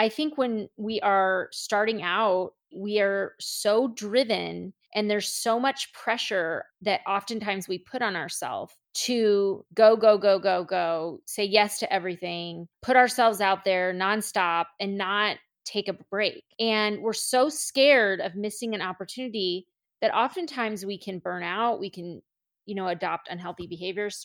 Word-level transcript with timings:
I 0.00 0.08
think 0.08 0.38
when 0.38 0.70
we 0.78 0.98
are 1.02 1.50
starting 1.52 2.02
out, 2.02 2.52
we 2.74 3.00
are 3.00 3.34
so 3.38 3.88
driven 3.88 4.72
and 4.94 5.10
there's 5.10 5.28
so 5.28 5.60
much 5.60 5.92
pressure 5.92 6.64
that 6.80 7.02
oftentimes 7.06 7.68
we 7.68 7.76
put 7.76 8.00
on 8.00 8.16
ourselves 8.16 8.74
to 8.94 9.62
go, 9.74 9.96
go, 9.96 10.16
go, 10.16 10.38
go, 10.38 10.64
go, 10.64 11.20
say 11.26 11.44
yes 11.44 11.80
to 11.80 11.92
everything, 11.92 12.66
put 12.80 12.96
ourselves 12.96 13.42
out 13.42 13.66
there 13.66 13.92
nonstop 13.92 14.64
and 14.80 14.96
not 14.96 15.36
take 15.66 15.86
a 15.86 15.98
break. 16.10 16.44
And 16.58 17.02
we're 17.02 17.12
so 17.12 17.50
scared 17.50 18.20
of 18.20 18.34
missing 18.34 18.74
an 18.74 18.80
opportunity 18.80 19.66
that 20.00 20.14
oftentimes 20.14 20.86
we 20.86 20.96
can 20.96 21.18
burn 21.18 21.42
out, 21.42 21.78
we 21.78 21.90
can, 21.90 22.22
you 22.64 22.74
know, 22.74 22.88
adopt 22.88 23.28
unhealthy 23.28 23.66
behaviors. 23.66 24.24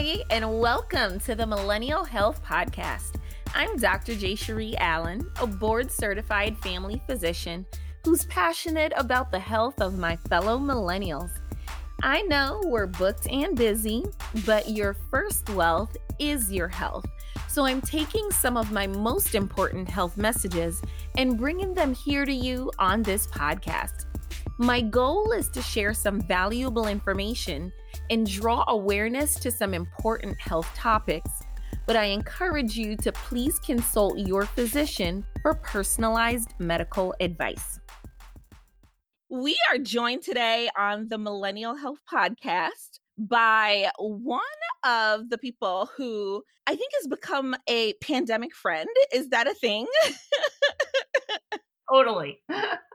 Hey, 0.00 0.22
and 0.30 0.60
welcome 0.60 1.18
to 1.22 1.34
the 1.34 1.44
Millennial 1.44 2.04
Health 2.04 2.40
Podcast. 2.44 3.16
I'm 3.52 3.76
Dr. 3.78 4.14
Jay-Sheree 4.14 4.76
Allen, 4.78 5.28
a 5.40 5.46
board 5.48 5.90
certified 5.90 6.56
family 6.58 7.02
physician 7.08 7.66
who's 8.04 8.24
passionate 8.26 8.92
about 8.94 9.32
the 9.32 9.40
health 9.40 9.80
of 9.80 9.98
my 9.98 10.14
fellow 10.14 10.56
millennials. 10.56 11.32
I 12.04 12.22
know 12.22 12.60
we're 12.66 12.86
booked 12.86 13.26
and 13.26 13.56
busy, 13.56 14.04
but 14.46 14.68
your 14.68 14.94
first 15.10 15.50
wealth 15.50 15.96
is 16.20 16.52
your 16.52 16.68
health. 16.68 17.06
So 17.48 17.66
I'm 17.66 17.80
taking 17.80 18.30
some 18.30 18.56
of 18.56 18.70
my 18.70 18.86
most 18.86 19.34
important 19.34 19.88
health 19.88 20.16
messages 20.16 20.80
and 21.16 21.36
bringing 21.36 21.74
them 21.74 21.92
here 21.92 22.24
to 22.24 22.32
you 22.32 22.70
on 22.78 23.02
this 23.02 23.26
podcast. 23.26 24.04
My 24.58 24.80
goal 24.80 25.32
is 25.32 25.48
to 25.50 25.60
share 25.60 25.92
some 25.92 26.20
valuable 26.20 26.86
information 26.86 27.72
and 28.10 28.26
draw 28.26 28.64
awareness 28.68 29.34
to 29.36 29.50
some 29.50 29.74
important 29.74 30.40
health 30.40 30.68
topics, 30.74 31.30
but 31.86 31.96
I 31.96 32.04
encourage 32.04 32.76
you 32.76 32.96
to 32.96 33.12
please 33.12 33.58
consult 33.58 34.18
your 34.18 34.44
physician 34.44 35.24
for 35.42 35.54
personalized 35.54 36.54
medical 36.58 37.14
advice. 37.20 37.80
We 39.30 39.56
are 39.70 39.78
joined 39.78 40.22
today 40.22 40.70
on 40.76 41.08
the 41.08 41.18
Millennial 41.18 41.74
Health 41.74 42.00
Podcast 42.10 43.00
by 43.18 43.90
one 43.98 44.40
of 44.84 45.28
the 45.28 45.38
people 45.38 45.90
who 45.96 46.42
I 46.66 46.76
think 46.76 46.92
has 46.98 47.08
become 47.08 47.56
a 47.68 47.92
pandemic 47.94 48.54
friend. 48.54 48.88
Is 49.12 49.28
that 49.30 49.46
a 49.46 49.54
thing? 49.54 49.86
totally. 51.90 52.40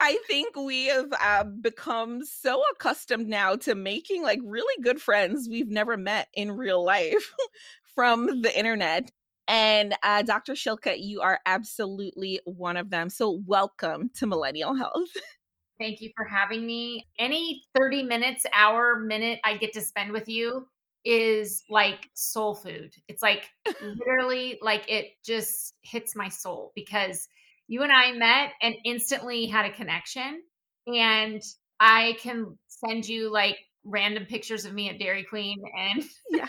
I 0.00 0.18
think 0.26 0.56
we 0.56 0.86
have 0.86 1.12
uh, 1.20 1.44
become 1.44 2.24
so 2.24 2.62
accustomed 2.72 3.28
now 3.28 3.56
to 3.56 3.74
making 3.74 4.22
like 4.22 4.40
really 4.44 4.82
good 4.82 5.00
friends 5.00 5.48
we've 5.48 5.70
never 5.70 5.96
met 5.96 6.28
in 6.34 6.52
real 6.52 6.84
life 6.84 7.32
from 7.94 8.42
the 8.42 8.56
internet. 8.56 9.10
And 9.48 9.94
uh, 10.02 10.22
Dr. 10.22 10.54
Shillcutt, 10.54 11.02
you 11.02 11.20
are 11.20 11.40
absolutely 11.46 12.40
one 12.44 12.76
of 12.76 12.90
them. 12.90 13.10
So, 13.10 13.42
welcome 13.46 14.10
to 14.14 14.26
Millennial 14.26 14.74
Health. 14.74 15.10
Thank 15.80 16.00
you 16.00 16.10
for 16.16 16.24
having 16.24 16.64
me. 16.64 17.08
Any 17.18 17.64
30 17.76 18.04
minutes, 18.04 18.46
hour, 18.54 19.00
minute 19.00 19.40
I 19.44 19.56
get 19.56 19.72
to 19.72 19.80
spend 19.80 20.12
with 20.12 20.28
you 20.28 20.68
is 21.04 21.64
like 21.68 22.08
soul 22.14 22.54
food. 22.54 22.94
It's 23.08 23.22
like 23.22 23.50
literally 23.82 24.58
like 24.62 24.84
it 24.88 25.14
just 25.24 25.74
hits 25.82 26.14
my 26.14 26.28
soul 26.28 26.72
because 26.74 27.28
you 27.72 27.82
and 27.82 27.90
I 27.90 28.12
met 28.12 28.50
and 28.60 28.74
instantly 28.84 29.46
had 29.46 29.64
a 29.64 29.72
connection. 29.72 30.42
And 30.86 31.42
I 31.80 32.18
can 32.20 32.58
send 32.68 33.08
you 33.08 33.32
like 33.32 33.56
random 33.82 34.26
pictures 34.26 34.66
of 34.66 34.74
me 34.74 34.90
at 34.90 34.98
Dairy 34.98 35.24
Queen 35.24 35.56
and 35.74 36.04
yeah. 36.30 36.46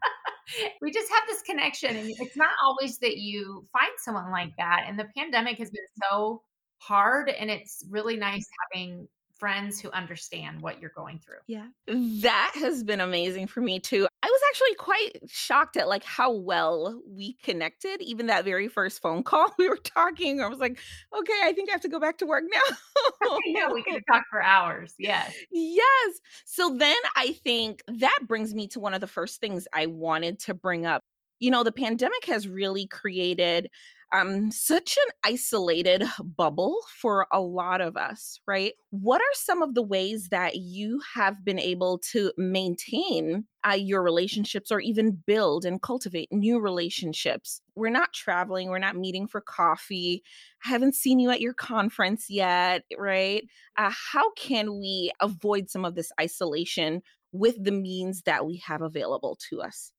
we 0.80 0.90
just 0.90 1.12
have 1.12 1.24
this 1.28 1.42
connection 1.42 1.94
and 1.94 2.08
it's 2.08 2.38
not 2.38 2.52
always 2.64 2.96
that 2.98 3.18
you 3.18 3.66
find 3.70 3.92
someone 3.98 4.30
like 4.30 4.52
that 4.56 4.84
and 4.88 4.98
the 4.98 5.06
pandemic 5.16 5.58
has 5.58 5.70
been 5.70 5.84
so 6.10 6.42
hard 6.78 7.28
and 7.28 7.50
it's 7.50 7.84
really 7.90 8.16
nice 8.16 8.48
having 8.72 9.06
friends 9.38 9.80
who 9.80 9.90
understand 9.90 10.60
what 10.60 10.80
you're 10.80 10.92
going 10.94 11.18
through. 11.18 11.38
Yeah. 11.46 11.66
That 11.86 12.52
has 12.54 12.82
been 12.82 13.00
amazing 13.00 13.46
for 13.46 13.60
me 13.60 13.80
too. 13.80 14.06
I 14.22 14.26
was 14.26 14.40
actually 14.50 14.74
quite 14.76 15.30
shocked 15.30 15.76
at 15.76 15.88
like 15.88 16.04
how 16.04 16.32
well 16.32 17.00
we 17.06 17.34
connected. 17.42 18.00
Even 18.02 18.26
that 18.26 18.44
very 18.44 18.68
first 18.68 19.00
phone 19.00 19.22
call 19.22 19.52
we 19.58 19.68
were 19.68 19.76
talking, 19.76 20.40
I 20.40 20.48
was 20.48 20.58
like, 20.58 20.78
okay, 21.16 21.40
I 21.44 21.52
think 21.52 21.68
I 21.70 21.72
have 21.72 21.82
to 21.82 21.88
go 21.88 22.00
back 22.00 22.18
to 22.18 22.26
work 22.26 22.44
now. 22.52 23.38
yeah, 23.46 23.72
we 23.72 23.82
could 23.82 24.02
talk 24.10 24.24
for 24.30 24.42
hours. 24.42 24.94
Yes. 24.98 25.34
Yes. 25.50 26.20
So 26.44 26.76
then 26.76 26.96
I 27.16 27.32
think 27.44 27.82
that 27.88 28.18
brings 28.26 28.54
me 28.54 28.68
to 28.68 28.80
one 28.80 28.94
of 28.94 29.00
the 29.00 29.06
first 29.06 29.40
things 29.40 29.66
I 29.72 29.86
wanted 29.86 30.38
to 30.40 30.54
bring 30.54 30.86
up. 30.86 31.02
You 31.38 31.50
know, 31.50 31.64
the 31.64 31.72
pandemic 31.72 32.24
has 32.26 32.48
really 32.48 32.86
created 32.86 33.68
um, 34.12 34.50
such 34.50 34.96
an 35.06 35.12
isolated 35.24 36.04
bubble 36.20 36.78
for 37.00 37.26
a 37.32 37.40
lot 37.40 37.80
of 37.80 37.96
us, 37.96 38.40
right? 38.46 38.74
What 38.90 39.20
are 39.20 39.34
some 39.34 39.62
of 39.62 39.74
the 39.74 39.82
ways 39.82 40.28
that 40.28 40.56
you 40.56 41.00
have 41.14 41.44
been 41.44 41.58
able 41.58 41.98
to 42.12 42.32
maintain 42.36 43.46
uh, 43.68 43.72
your 43.72 44.02
relationships 44.02 44.70
or 44.70 44.80
even 44.80 45.22
build 45.26 45.64
and 45.64 45.82
cultivate 45.82 46.32
new 46.32 46.60
relationships? 46.60 47.60
We're 47.74 47.90
not 47.90 48.12
traveling, 48.12 48.68
we're 48.68 48.78
not 48.78 48.96
meeting 48.96 49.26
for 49.26 49.40
coffee. 49.40 50.22
I 50.64 50.68
haven't 50.68 50.94
seen 50.94 51.18
you 51.18 51.30
at 51.30 51.40
your 51.40 51.54
conference 51.54 52.26
yet, 52.28 52.84
right? 52.96 53.44
Uh, 53.76 53.92
how 54.12 54.32
can 54.32 54.78
we 54.78 55.10
avoid 55.20 55.68
some 55.68 55.84
of 55.84 55.94
this 55.94 56.12
isolation 56.20 57.02
with 57.32 57.62
the 57.62 57.72
means 57.72 58.22
that 58.22 58.46
we 58.46 58.58
have 58.58 58.82
available 58.82 59.36
to 59.50 59.62
us? 59.62 59.92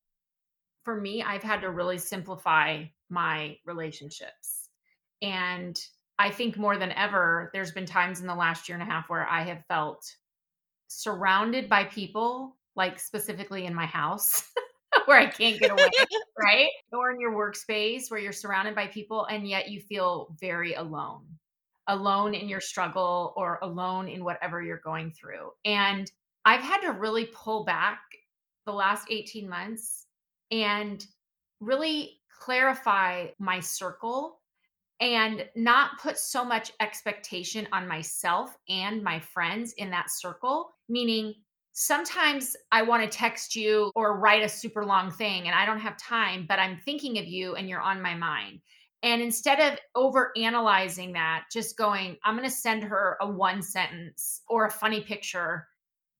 For 0.84 0.98
me, 0.98 1.22
I've 1.22 1.42
had 1.42 1.60
to 1.60 1.70
really 1.70 1.98
simplify 1.98 2.84
my 3.10 3.56
relationships. 3.64 4.68
And 5.22 5.78
I 6.18 6.30
think 6.30 6.56
more 6.56 6.76
than 6.76 6.92
ever, 6.92 7.50
there's 7.52 7.72
been 7.72 7.86
times 7.86 8.20
in 8.20 8.26
the 8.26 8.34
last 8.34 8.68
year 8.68 8.78
and 8.78 8.88
a 8.88 8.92
half 8.92 9.08
where 9.08 9.26
I 9.26 9.42
have 9.42 9.64
felt 9.66 10.04
surrounded 10.88 11.68
by 11.68 11.84
people, 11.84 12.56
like 12.74 12.98
specifically 12.98 13.66
in 13.66 13.74
my 13.74 13.86
house, 13.86 14.50
where 15.04 15.18
I 15.18 15.26
can't 15.26 15.60
get 15.60 15.70
away, 15.70 15.90
right? 16.38 16.68
Or 16.92 17.10
in 17.10 17.20
your 17.20 17.32
workspace 17.32 18.10
where 18.10 18.20
you're 18.20 18.32
surrounded 18.32 18.74
by 18.74 18.88
people 18.88 19.26
and 19.26 19.48
yet 19.48 19.70
you 19.70 19.80
feel 19.80 20.34
very 20.40 20.74
alone, 20.74 21.24
alone 21.86 22.34
in 22.34 22.48
your 22.48 22.60
struggle 22.60 23.32
or 23.36 23.58
alone 23.62 24.08
in 24.08 24.24
whatever 24.24 24.62
you're 24.62 24.80
going 24.84 25.12
through. 25.12 25.50
And 25.64 26.10
I've 26.44 26.62
had 26.62 26.80
to 26.80 26.92
really 26.92 27.26
pull 27.26 27.64
back 27.64 28.00
the 28.66 28.72
last 28.72 29.06
18 29.10 29.48
months 29.48 30.06
and 30.50 31.04
really 31.60 32.17
clarify 32.38 33.28
my 33.38 33.60
circle 33.60 34.40
and 35.00 35.46
not 35.54 35.98
put 36.00 36.18
so 36.18 36.44
much 36.44 36.72
expectation 36.80 37.68
on 37.72 37.86
myself 37.86 38.56
and 38.68 39.02
my 39.02 39.20
friends 39.20 39.72
in 39.74 39.90
that 39.90 40.10
circle. 40.10 40.74
Meaning, 40.88 41.34
sometimes 41.72 42.56
I 42.72 42.82
want 42.82 43.04
to 43.04 43.18
text 43.18 43.54
you 43.54 43.92
or 43.94 44.18
write 44.18 44.42
a 44.42 44.48
super 44.48 44.84
long 44.84 45.10
thing 45.12 45.46
and 45.46 45.54
I 45.54 45.64
don't 45.64 45.78
have 45.78 45.96
time, 45.96 46.46
but 46.48 46.58
I'm 46.58 46.80
thinking 46.84 47.18
of 47.18 47.26
you 47.26 47.54
and 47.54 47.68
you're 47.68 47.80
on 47.80 48.02
my 48.02 48.14
mind. 48.14 48.60
And 49.04 49.22
instead 49.22 49.60
of 49.60 49.78
over 49.94 50.32
analyzing 50.36 51.12
that, 51.12 51.44
just 51.52 51.76
going, 51.76 52.16
I'm 52.24 52.36
going 52.36 52.48
to 52.48 52.54
send 52.54 52.82
her 52.82 53.16
a 53.20 53.30
one 53.30 53.62
sentence 53.62 54.42
or 54.48 54.66
a 54.66 54.70
funny 54.70 55.00
picture 55.00 55.68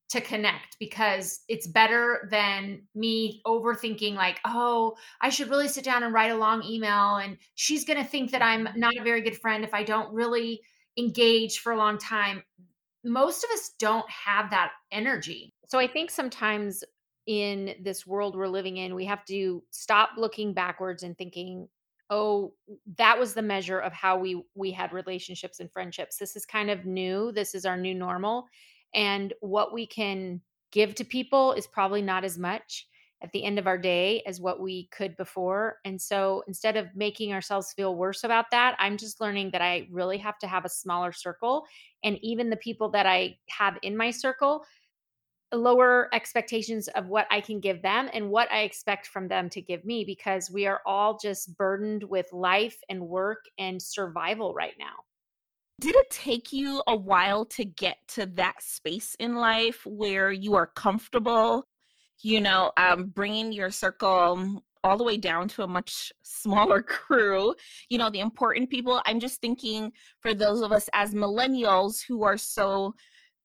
to 0.09 0.21
connect 0.21 0.77
because 0.79 1.41
it's 1.47 1.67
better 1.67 2.27
than 2.31 2.81
me 2.95 3.41
overthinking 3.45 4.15
like 4.15 4.39
oh 4.45 4.95
i 5.21 5.29
should 5.29 5.49
really 5.49 5.67
sit 5.67 5.83
down 5.83 6.03
and 6.03 6.13
write 6.13 6.31
a 6.31 6.37
long 6.37 6.63
email 6.63 7.17
and 7.17 7.37
she's 7.55 7.85
going 7.85 7.97
to 7.97 8.09
think 8.09 8.31
that 8.31 8.41
i'm 8.41 8.67
not 8.75 8.97
a 8.97 9.03
very 9.03 9.21
good 9.21 9.37
friend 9.37 9.63
if 9.63 9.73
i 9.73 9.83
don't 9.83 10.11
really 10.11 10.59
engage 10.99 11.59
for 11.59 11.71
a 11.71 11.77
long 11.77 11.97
time. 11.97 12.43
Most 13.03 13.43
of 13.43 13.49
us 13.51 13.71
don't 13.79 14.09
have 14.09 14.49
that 14.51 14.71
energy. 14.91 15.53
So 15.65 15.79
i 15.79 15.87
think 15.87 16.11
sometimes 16.11 16.83
in 17.27 17.75
this 17.81 18.05
world 18.07 18.35
we're 18.35 18.47
living 18.47 18.77
in 18.77 18.95
we 18.95 19.05
have 19.05 19.23
to 19.23 19.61
stop 19.69 20.11
looking 20.17 20.51
backwards 20.51 21.03
and 21.03 21.15
thinking 21.15 21.67
oh 22.09 22.51
that 22.97 23.19
was 23.19 23.35
the 23.35 23.41
measure 23.41 23.77
of 23.77 23.93
how 23.93 24.17
we 24.17 24.41
we 24.55 24.71
had 24.71 24.91
relationships 24.91 25.59
and 25.59 25.71
friendships. 25.71 26.17
This 26.17 26.35
is 26.35 26.45
kind 26.45 26.69
of 26.69 26.85
new. 26.85 27.31
This 27.31 27.55
is 27.55 27.65
our 27.65 27.77
new 27.77 27.93
normal 27.93 28.47
and 28.93 29.33
what 29.41 29.73
we 29.73 29.85
can 29.85 30.41
give 30.71 30.95
to 30.95 31.03
people 31.03 31.53
is 31.53 31.67
probably 31.67 32.01
not 32.01 32.23
as 32.23 32.37
much 32.37 32.87
at 33.21 33.31
the 33.33 33.43
end 33.43 33.59
of 33.59 33.67
our 33.67 33.77
day 33.77 34.23
as 34.25 34.39
what 34.39 34.61
we 34.61 34.87
could 34.91 35.15
before. 35.17 35.77
And 35.83 36.01
so 36.01 36.43
instead 36.47 36.77
of 36.77 36.87
making 36.95 37.33
ourselves 37.33 37.73
feel 37.73 37.95
worse 37.95 38.23
about 38.23 38.45
that, 38.51 38.75
I'm 38.79 38.97
just 38.97 39.19
learning 39.19 39.51
that 39.51 39.61
I 39.61 39.87
really 39.91 40.17
have 40.19 40.39
to 40.39 40.47
have 40.47 40.63
a 40.63 40.69
smaller 40.69 41.11
circle. 41.11 41.65
And 42.03 42.17
even 42.21 42.49
the 42.49 42.55
people 42.57 42.89
that 42.91 43.05
I 43.05 43.37
have 43.49 43.77
in 43.81 43.97
my 43.97 44.11
circle, 44.11 44.63
lower 45.51 46.09
expectations 46.13 46.87
of 46.89 47.07
what 47.07 47.27
I 47.31 47.41
can 47.41 47.59
give 47.59 47.81
them 47.81 48.09
and 48.13 48.29
what 48.29 48.51
I 48.51 48.61
expect 48.61 49.07
from 49.07 49.27
them 49.27 49.49
to 49.49 49.61
give 49.61 49.83
me 49.83 50.05
because 50.05 50.49
we 50.49 50.67
are 50.67 50.81
all 50.85 51.17
just 51.17 51.57
burdened 51.57 52.03
with 52.03 52.31
life 52.31 52.77
and 52.87 53.01
work 53.01 53.45
and 53.57 53.81
survival 53.81 54.53
right 54.53 54.75
now. 54.79 54.93
Did 55.79 55.95
it 55.95 56.09
take 56.09 56.51
you 56.51 56.83
a 56.87 56.95
while 56.95 57.45
to 57.45 57.63
get 57.63 57.99
to 58.09 58.25
that 58.25 58.61
space 58.61 59.15
in 59.17 59.35
life 59.35 59.85
where 59.85 60.29
you 60.29 60.55
are 60.55 60.67
comfortable, 60.67 61.69
you 62.21 62.41
know, 62.41 62.73
um, 62.75 63.05
bringing 63.05 63.53
your 63.53 63.71
circle 63.71 64.61
all 64.83 64.97
the 64.97 65.05
way 65.05 65.15
down 65.15 65.47
to 65.49 65.63
a 65.63 65.67
much 65.67 66.11
smaller 66.21 66.81
crew, 66.81 67.55
you 67.87 67.97
know, 67.97 68.09
the 68.09 68.19
important 68.19 68.69
people? 68.69 69.01
I'm 69.05 69.21
just 69.21 69.39
thinking 69.39 69.93
for 70.19 70.33
those 70.33 70.59
of 70.61 70.73
us 70.73 70.89
as 70.91 71.13
millennials 71.13 72.03
who 72.05 72.23
are 72.23 72.37
so 72.37 72.93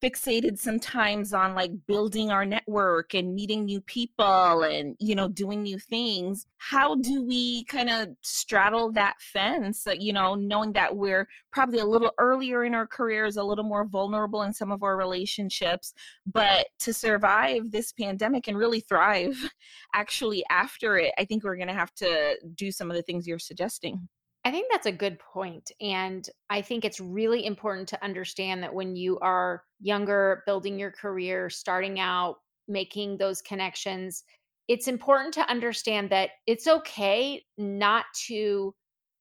fixated 0.04 0.58
sometimes 0.58 1.32
on 1.32 1.54
like 1.54 1.70
building 1.86 2.30
our 2.30 2.44
network 2.44 3.14
and 3.14 3.34
meeting 3.34 3.64
new 3.64 3.80
people 3.80 4.62
and 4.62 4.94
you 4.98 5.14
know 5.14 5.28
doing 5.28 5.62
new 5.62 5.78
things 5.78 6.46
how 6.58 6.94
do 6.96 7.24
we 7.24 7.64
kind 7.64 7.88
of 7.88 8.08
straddle 8.20 8.92
that 8.92 9.14
fence 9.18 9.86
uh, 9.86 9.94
you 9.98 10.12
know 10.12 10.34
knowing 10.34 10.74
that 10.74 10.94
we're 10.94 11.26
probably 11.50 11.78
a 11.78 11.86
little 11.86 12.12
earlier 12.18 12.64
in 12.64 12.74
our 12.74 12.86
careers 12.86 13.38
a 13.38 13.42
little 13.42 13.64
more 13.64 13.86
vulnerable 13.86 14.42
in 14.42 14.52
some 14.52 14.70
of 14.70 14.82
our 14.82 14.98
relationships 14.98 15.94
but 16.26 16.66
to 16.78 16.92
survive 16.92 17.70
this 17.70 17.90
pandemic 17.92 18.46
and 18.46 18.58
really 18.58 18.80
thrive 18.80 19.38
actually 19.94 20.44
after 20.50 20.98
it 20.98 21.14
i 21.16 21.24
think 21.24 21.42
we're 21.42 21.56
going 21.56 21.66
to 21.66 21.72
have 21.72 21.94
to 21.94 22.36
do 22.56 22.70
some 22.70 22.90
of 22.90 22.96
the 22.96 23.02
things 23.02 23.26
you're 23.26 23.38
suggesting 23.38 24.06
I 24.44 24.50
think 24.50 24.68
that's 24.70 24.86
a 24.86 24.92
good 24.92 25.18
point. 25.18 25.70
And 25.80 26.28
I 26.50 26.60
think 26.60 26.84
it's 26.84 27.00
really 27.00 27.46
important 27.46 27.88
to 27.88 28.04
understand 28.04 28.62
that 28.62 28.74
when 28.74 28.94
you 28.94 29.18
are 29.20 29.64
younger, 29.80 30.42
building 30.44 30.78
your 30.78 30.90
career, 30.90 31.48
starting 31.48 31.98
out, 31.98 32.36
making 32.68 33.16
those 33.16 33.40
connections, 33.40 34.22
it's 34.68 34.86
important 34.88 35.34
to 35.34 35.48
understand 35.50 36.10
that 36.10 36.30
it's 36.46 36.66
okay 36.66 37.42
not 37.56 38.04
to 38.26 38.74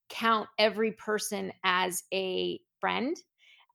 count 0.10 0.50
every 0.60 0.94
person 0.94 1.54
as 1.64 2.04
a 2.14 2.60
friend. 2.82 3.18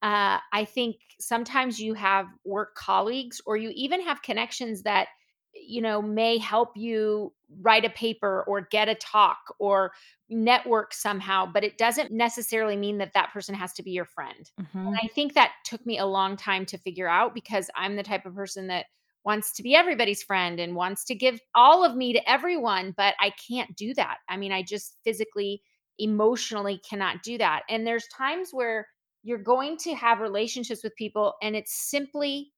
Uh, 0.02 0.38
I 0.52 0.64
think 0.64 0.96
sometimes 1.20 1.80
you 1.80 1.94
have 1.94 2.26
work 2.44 2.74
colleagues 2.76 3.40
or 3.46 3.56
you 3.56 3.72
even 3.74 4.00
have 4.02 4.22
connections 4.22 4.82
that 4.84 5.08
you 5.54 5.80
know 5.80 6.00
may 6.02 6.38
help 6.38 6.76
you 6.76 7.32
write 7.60 7.84
a 7.84 7.90
paper 7.90 8.44
or 8.46 8.68
get 8.70 8.88
a 8.88 8.94
talk 8.94 9.38
or 9.58 9.92
network 10.28 10.92
somehow 10.92 11.46
but 11.46 11.64
it 11.64 11.78
doesn't 11.78 12.12
necessarily 12.12 12.76
mean 12.76 12.98
that 12.98 13.12
that 13.14 13.32
person 13.32 13.54
has 13.54 13.72
to 13.72 13.82
be 13.82 13.90
your 13.90 14.04
friend. 14.04 14.50
Mm-hmm. 14.60 14.86
and 14.86 14.96
i 15.02 15.08
think 15.14 15.34
that 15.34 15.52
took 15.64 15.84
me 15.86 15.98
a 15.98 16.06
long 16.06 16.36
time 16.36 16.66
to 16.66 16.78
figure 16.78 17.08
out 17.08 17.34
because 17.34 17.70
i'm 17.74 17.96
the 17.96 18.02
type 18.02 18.26
of 18.26 18.34
person 18.34 18.66
that 18.68 18.86
wants 19.24 19.52
to 19.52 19.62
be 19.62 19.74
everybody's 19.74 20.22
friend 20.22 20.60
and 20.60 20.76
wants 20.76 21.04
to 21.04 21.14
give 21.14 21.40
all 21.54 21.84
of 21.84 21.96
me 21.96 22.12
to 22.12 22.30
everyone 22.30 22.94
but 22.96 23.14
i 23.20 23.30
can't 23.48 23.74
do 23.76 23.94
that. 23.94 24.18
I 24.28 24.36
mean 24.36 24.52
i 24.52 24.62
just 24.62 24.96
physically 25.04 25.62
emotionally 25.98 26.80
cannot 26.88 27.22
do 27.22 27.38
that. 27.38 27.62
And 27.68 27.86
there's 27.86 28.06
times 28.08 28.50
where 28.52 28.86
you're 29.22 29.38
going 29.38 29.76
to 29.78 29.94
have 29.94 30.20
relationships 30.20 30.82
with 30.84 30.94
people 30.96 31.34
and 31.42 31.56
it's 31.56 31.74
simply 31.74 32.52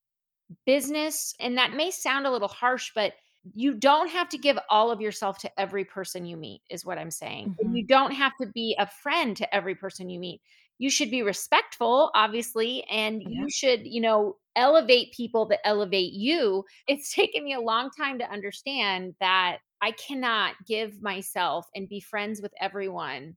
business. 0.67 1.35
And 1.41 1.57
that 1.59 1.75
may 1.75 1.91
sound 1.91 2.27
a 2.27 2.31
little 2.31 2.49
harsh, 2.49 2.91
but 2.95 3.13
you 3.55 3.75
don't 3.75 4.09
have 4.09 4.29
to 4.31 4.39
give 4.39 4.59
all 4.69 4.91
of 4.91 5.01
yourself 5.01 5.39
to 5.39 5.61
every 5.61 5.85
person 5.85 6.27
you 6.27 6.37
meet, 6.37 6.63
is 6.69 6.85
what 6.85 6.99
I'm 6.99 7.11
saying. 7.11 7.57
Mm-hmm. 7.63 7.75
You 7.75 7.87
don't 7.87 8.13
have 8.13 8.33
to 8.41 8.47
be 8.47 8.77
a 8.79 8.87
friend 8.87 9.37
to 9.37 9.55
every 9.55 9.75
person 9.75 10.11
you 10.11 10.21
meet. 10.21 10.41
You 10.79 10.91
should 10.91 11.11
be 11.11 11.23
respectful, 11.23 12.11
obviously, 12.15 12.85
and 12.91 13.23
yeah. 13.23 13.29
you 13.29 13.51
should, 13.51 13.87
you 13.87 14.01
know, 14.01 14.37
elevate 14.57 15.13
people 15.13 15.47
that 15.47 15.67
elevate 15.67 16.13
you. 16.13 16.65
It's 16.87 17.15
taken 17.15 17.45
me 17.45 17.55
a 17.55 17.61
long 17.61 17.91
time 17.91 18.19
to 18.19 18.31
understand 18.31 19.15
that 19.21 19.59
I 19.83 19.93
cannot 19.93 20.55
give 20.67 21.03
myself 21.03 21.67
and 21.75 21.89
be 21.89 22.01
friends 22.01 22.43
with 22.43 22.53
everyone 22.61 23.37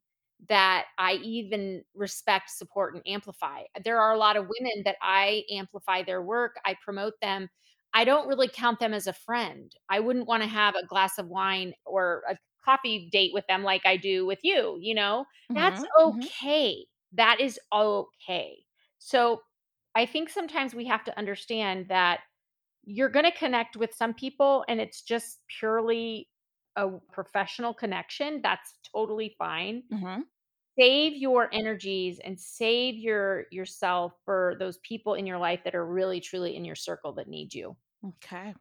that 0.50 0.86
I 0.98 1.14
even 1.24 1.84
respect, 1.96 2.50
support, 2.50 2.96
and 2.96 3.04
amplify. 3.08 3.64
There 3.84 4.00
are 4.00 4.14
a 4.14 4.18
lot 4.18 4.36
of 4.36 4.48
women 4.50 4.84
that 4.86 4.96
I 5.02 5.44
amplify 5.52 6.04
their 6.04 6.22
work, 6.22 6.56
I 6.66 6.76
promote 6.84 7.14
them. 7.22 7.50
I 7.94 8.06
don't 8.06 8.28
really 8.28 8.48
count 8.48 8.80
them 8.80 8.94
as 8.94 9.08
a 9.08 9.14
friend. 9.14 9.72
I 9.90 10.00
wouldn't 10.00 10.28
want 10.28 10.42
to 10.42 10.50
have 10.50 10.76
a 10.76 10.86
glass 10.86 11.20
of 11.20 11.28
wine 11.28 11.74
or 11.86 12.24
a 12.28 12.38
coffee 12.66 13.10
date 13.12 13.32
with 13.34 13.46
them 13.48 13.64
like 13.64 13.86
I 13.86 13.98
do 13.98 14.26
with 14.26 14.40
you, 14.42 14.78
you 14.82 14.96
know? 14.96 15.26
Mm-hmm, 15.52 15.56
That's 15.56 15.82
mm-hmm. 15.82 16.20
okay. 16.22 16.72
Mm-hmm. 16.72 17.18
That 17.18 17.40
is 17.40 17.60
okay. 17.72 18.58
So 18.98 19.42
I 19.94 20.08
think 20.08 20.30
sometimes 20.30 20.74
we 20.74 20.86
have 20.86 21.04
to 21.04 21.18
understand 21.18 21.88
that 21.90 22.22
you're 22.84 23.10
going 23.10 23.26
to 23.26 23.38
connect 23.38 23.78
with 23.78 23.94
some 23.94 24.14
people 24.14 24.66
and 24.68 24.82
it's 24.82 25.04
just 25.04 25.40
purely 25.60 26.28
a 26.76 26.90
professional 27.12 27.76
connection. 27.76 28.42
That's 28.42 28.74
totally 28.92 29.36
fine. 29.38 29.84
Mm-hmm 29.94 30.22
save 30.78 31.16
your 31.16 31.50
energies 31.54 32.20
and 32.24 32.40
save 32.40 32.96
your 32.96 33.46
yourself 33.52 34.14
for 34.26 34.56
those 34.60 34.78
people 34.80 35.14
in 35.16 35.26
your 35.26 35.38
life 35.38 35.62
that 35.64 35.76
are 35.76 35.86
really 35.86 36.20
truly 36.20 36.56
in 36.56 36.66
your 36.66 36.76
circle 36.76 37.14
that 37.14 37.28
need 37.28 37.54
you. 37.54 37.76
Okay. 38.06 38.54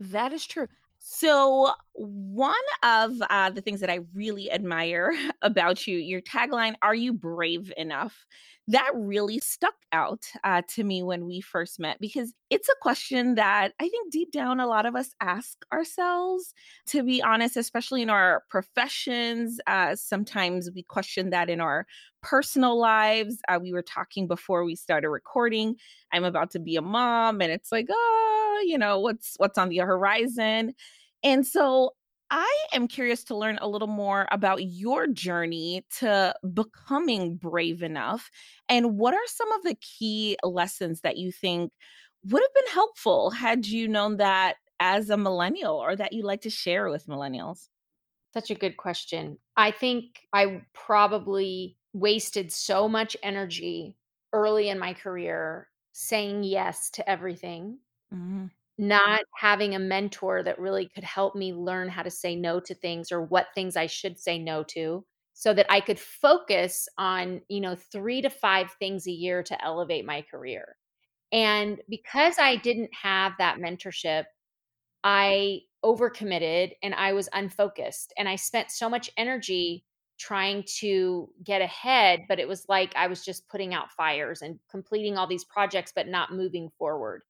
That 0.00 0.32
is 0.32 0.46
true. 0.46 0.66
So, 0.98 1.72
one 1.96 2.54
of 2.82 3.12
uh, 3.30 3.50
the 3.50 3.62
things 3.62 3.80
that 3.80 3.90
I 3.90 4.00
really 4.14 4.50
admire 4.50 5.12
about 5.42 5.86
you, 5.86 5.98
your 5.98 6.20
tagline, 6.20 6.74
Are 6.82 6.94
You 6.94 7.12
Brave 7.12 7.72
Enough? 7.76 8.26
That 8.68 8.90
really 8.94 9.38
stuck 9.38 9.76
out 9.92 10.24
uh, 10.42 10.62
to 10.74 10.82
me 10.82 11.00
when 11.02 11.24
we 11.24 11.40
first 11.40 11.78
met 11.78 12.00
because 12.00 12.34
it's 12.50 12.68
a 12.68 12.74
question 12.82 13.36
that 13.36 13.72
I 13.80 13.88
think 13.88 14.10
deep 14.10 14.32
down 14.32 14.58
a 14.58 14.66
lot 14.66 14.86
of 14.86 14.96
us 14.96 15.14
ask 15.20 15.64
ourselves. 15.72 16.52
To 16.88 17.04
be 17.04 17.22
honest, 17.22 17.56
especially 17.56 18.02
in 18.02 18.10
our 18.10 18.42
professions, 18.50 19.60
uh, 19.68 19.94
sometimes 19.94 20.68
we 20.74 20.82
question 20.82 21.30
that 21.30 21.48
in 21.48 21.60
our 21.60 21.86
personal 22.22 22.76
lives. 22.76 23.38
Uh, 23.48 23.60
we 23.62 23.72
were 23.72 23.82
talking 23.82 24.26
before 24.26 24.64
we 24.64 24.74
started 24.74 25.10
recording. 25.10 25.76
I'm 26.12 26.24
about 26.24 26.50
to 26.50 26.58
be 26.58 26.74
a 26.74 26.82
mom, 26.82 27.40
and 27.40 27.52
it's 27.52 27.70
like, 27.70 27.86
oh, 27.88 28.64
you 28.66 28.78
know, 28.78 28.98
what's 28.98 29.34
what's 29.38 29.58
on 29.58 29.68
the 29.68 29.78
horizon. 29.78 30.74
And 31.22 31.46
so 31.46 31.92
I 32.30 32.66
am 32.72 32.88
curious 32.88 33.22
to 33.24 33.36
learn 33.36 33.58
a 33.60 33.68
little 33.68 33.88
more 33.88 34.26
about 34.32 34.64
your 34.64 35.06
journey 35.06 35.84
to 35.98 36.34
becoming 36.52 37.36
brave 37.36 37.82
enough. 37.82 38.30
And 38.68 38.98
what 38.98 39.14
are 39.14 39.26
some 39.26 39.52
of 39.52 39.62
the 39.62 39.76
key 39.76 40.36
lessons 40.42 41.02
that 41.02 41.16
you 41.16 41.30
think 41.30 41.72
would 42.24 42.42
have 42.42 42.54
been 42.54 42.72
helpful 42.72 43.30
had 43.30 43.66
you 43.66 43.86
known 43.86 44.16
that 44.16 44.56
as 44.80 45.08
a 45.08 45.16
millennial 45.16 45.76
or 45.76 45.94
that 45.94 46.12
you'd 46.12 46.24
like 46.24 46.42
to 46.42 46.50
share 46.50 46.90
with 46.90 47.06
millennials? 47.06 47.68
Such 48.34 48.50
a 48.50 48.56
good 48.56 48.76
question. 48.76 49.38
I 49.56 49.70
think 49.70 50.26
I 50.32 50.62
probably 50.74 51.78
wasted 51.92 52.52
so 52.52 52.88
much 52.88 53.16
energy 53.22 53.96
early 54.32 54.68
in 54.68 54.78
my 54.78 54.94
career 54.94 55.68
saying 55.92 56.42
yes 56.42 56.90
to 56.90 57.08
everything. 57.08 57.78
Mm-hmm 58.12 58.46
not 58.78 59.22
having 59.34 59.74
a 59.74 59.78
mentor 59.78 60.42
that 60.42 60.58
really 60.58 60.88
could 60.88 61.04
help 61.04 61.34
me 61.34 61.52
learn 61.52 61.88
how 61.88 62.02
to 62.02 62.10
say 62.10 62.36
no 62.36 62.60
to 62.60 62.74
things 62.74 63.10
or 63.10 63.22
what 63.22 63.48
things 63.54 63.76
I 63.76 63.86
should 63.86 64.18
say 64.18 64.38
no 64.38 64.62
to 64.64 65.04
so 65.32 65.52
that 65.54 65.66
I 65.70 65.80
could 65.80 65.98
focus 65.98 66.88
on, 66.98 67.42
you 67.48 67.60
know, 67.60 67.74
3 67.74 68.22
to 68.22 68.30
5 68.30 68.72
things 68.72 69.06
a 69.06 69.12
year 69.12 69.42
to 69.44 69.64
elevate 69.64 70.04
my 70.06 70.22
career. 70.22 70.76
And 71.32 71.80
because 71.88 72.36
I 72.38 72.56
didn't 72.56 72.90
have 72.94 73.32
that 73.38 73.58
mentorship, 73.58 74.24
I 75.04 75.60
overcommitted 75.84 76.72
and 76.82 76.94
I 76.94 77.12
was 77.12 77.28
unfocused 77.32 78.12
and 78.18 78.28
I 78.28 78.36
spent 78.36 78.70
so 78.70 78.88
much 78.88 79.10
energy 79.16 79.84
trying 80.18 80.64
to 80.78 81.28
get 81.44 81.60
ahead, 81.60 82.22
but 82.28 82.40
it 82.40 82.48
was 82.48 82.66
like 82.68 82.92
I 82.96 83.06
was 83.06 83.24
just 83.24 83.48
putting 83.48 83.74
out 83.74 83.92
fires 83.92 84.42
and 84.42 84.58
completing 84.70 85.16
all 85.18 85.26
these 85.26 85.44
projects 85.44 85.92
but 85.94 86.08
not 86.08 86.32
moving 86.32 86.70
forward. 86.78 87.22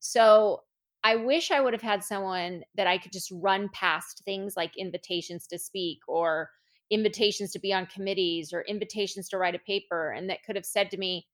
So 0.00 0.62
I 1.04 1.16
wish 1.16 1.50
I 1.50 1.60
would 1.60 1.74
have 1.74 1.82
had 1.82 2.02
someone 2.02 2.62
that 2.76 2.86
I 2.86 2.96
could 2.96 3.12
just 3.12 3.30
run 3.30 3.68
past 3.68 4.22
things 4.24 4.56
like 4.56 4.76
invitations 4.76 5.46
to 5.48 5.58
speak 5.58 5.98
or 6.08 6.50
invitations 6.90 7.52
to 7.52 7.58
be 7.58 7.72
on 7.74 7.86
committees 7.86 8.52
or 8.52 8.62
invitations 8.62 9.28
to 9.28 9.38
write 9.38 9.54
a 9.54 9.58
paper 9.58 10.12
and 10.12 10.30
that 10.30 10.42
could 10.44 10.56
have 10.56 10.64
said 10.64 10.90
to 10.90 10.96
me, 10.96 11.26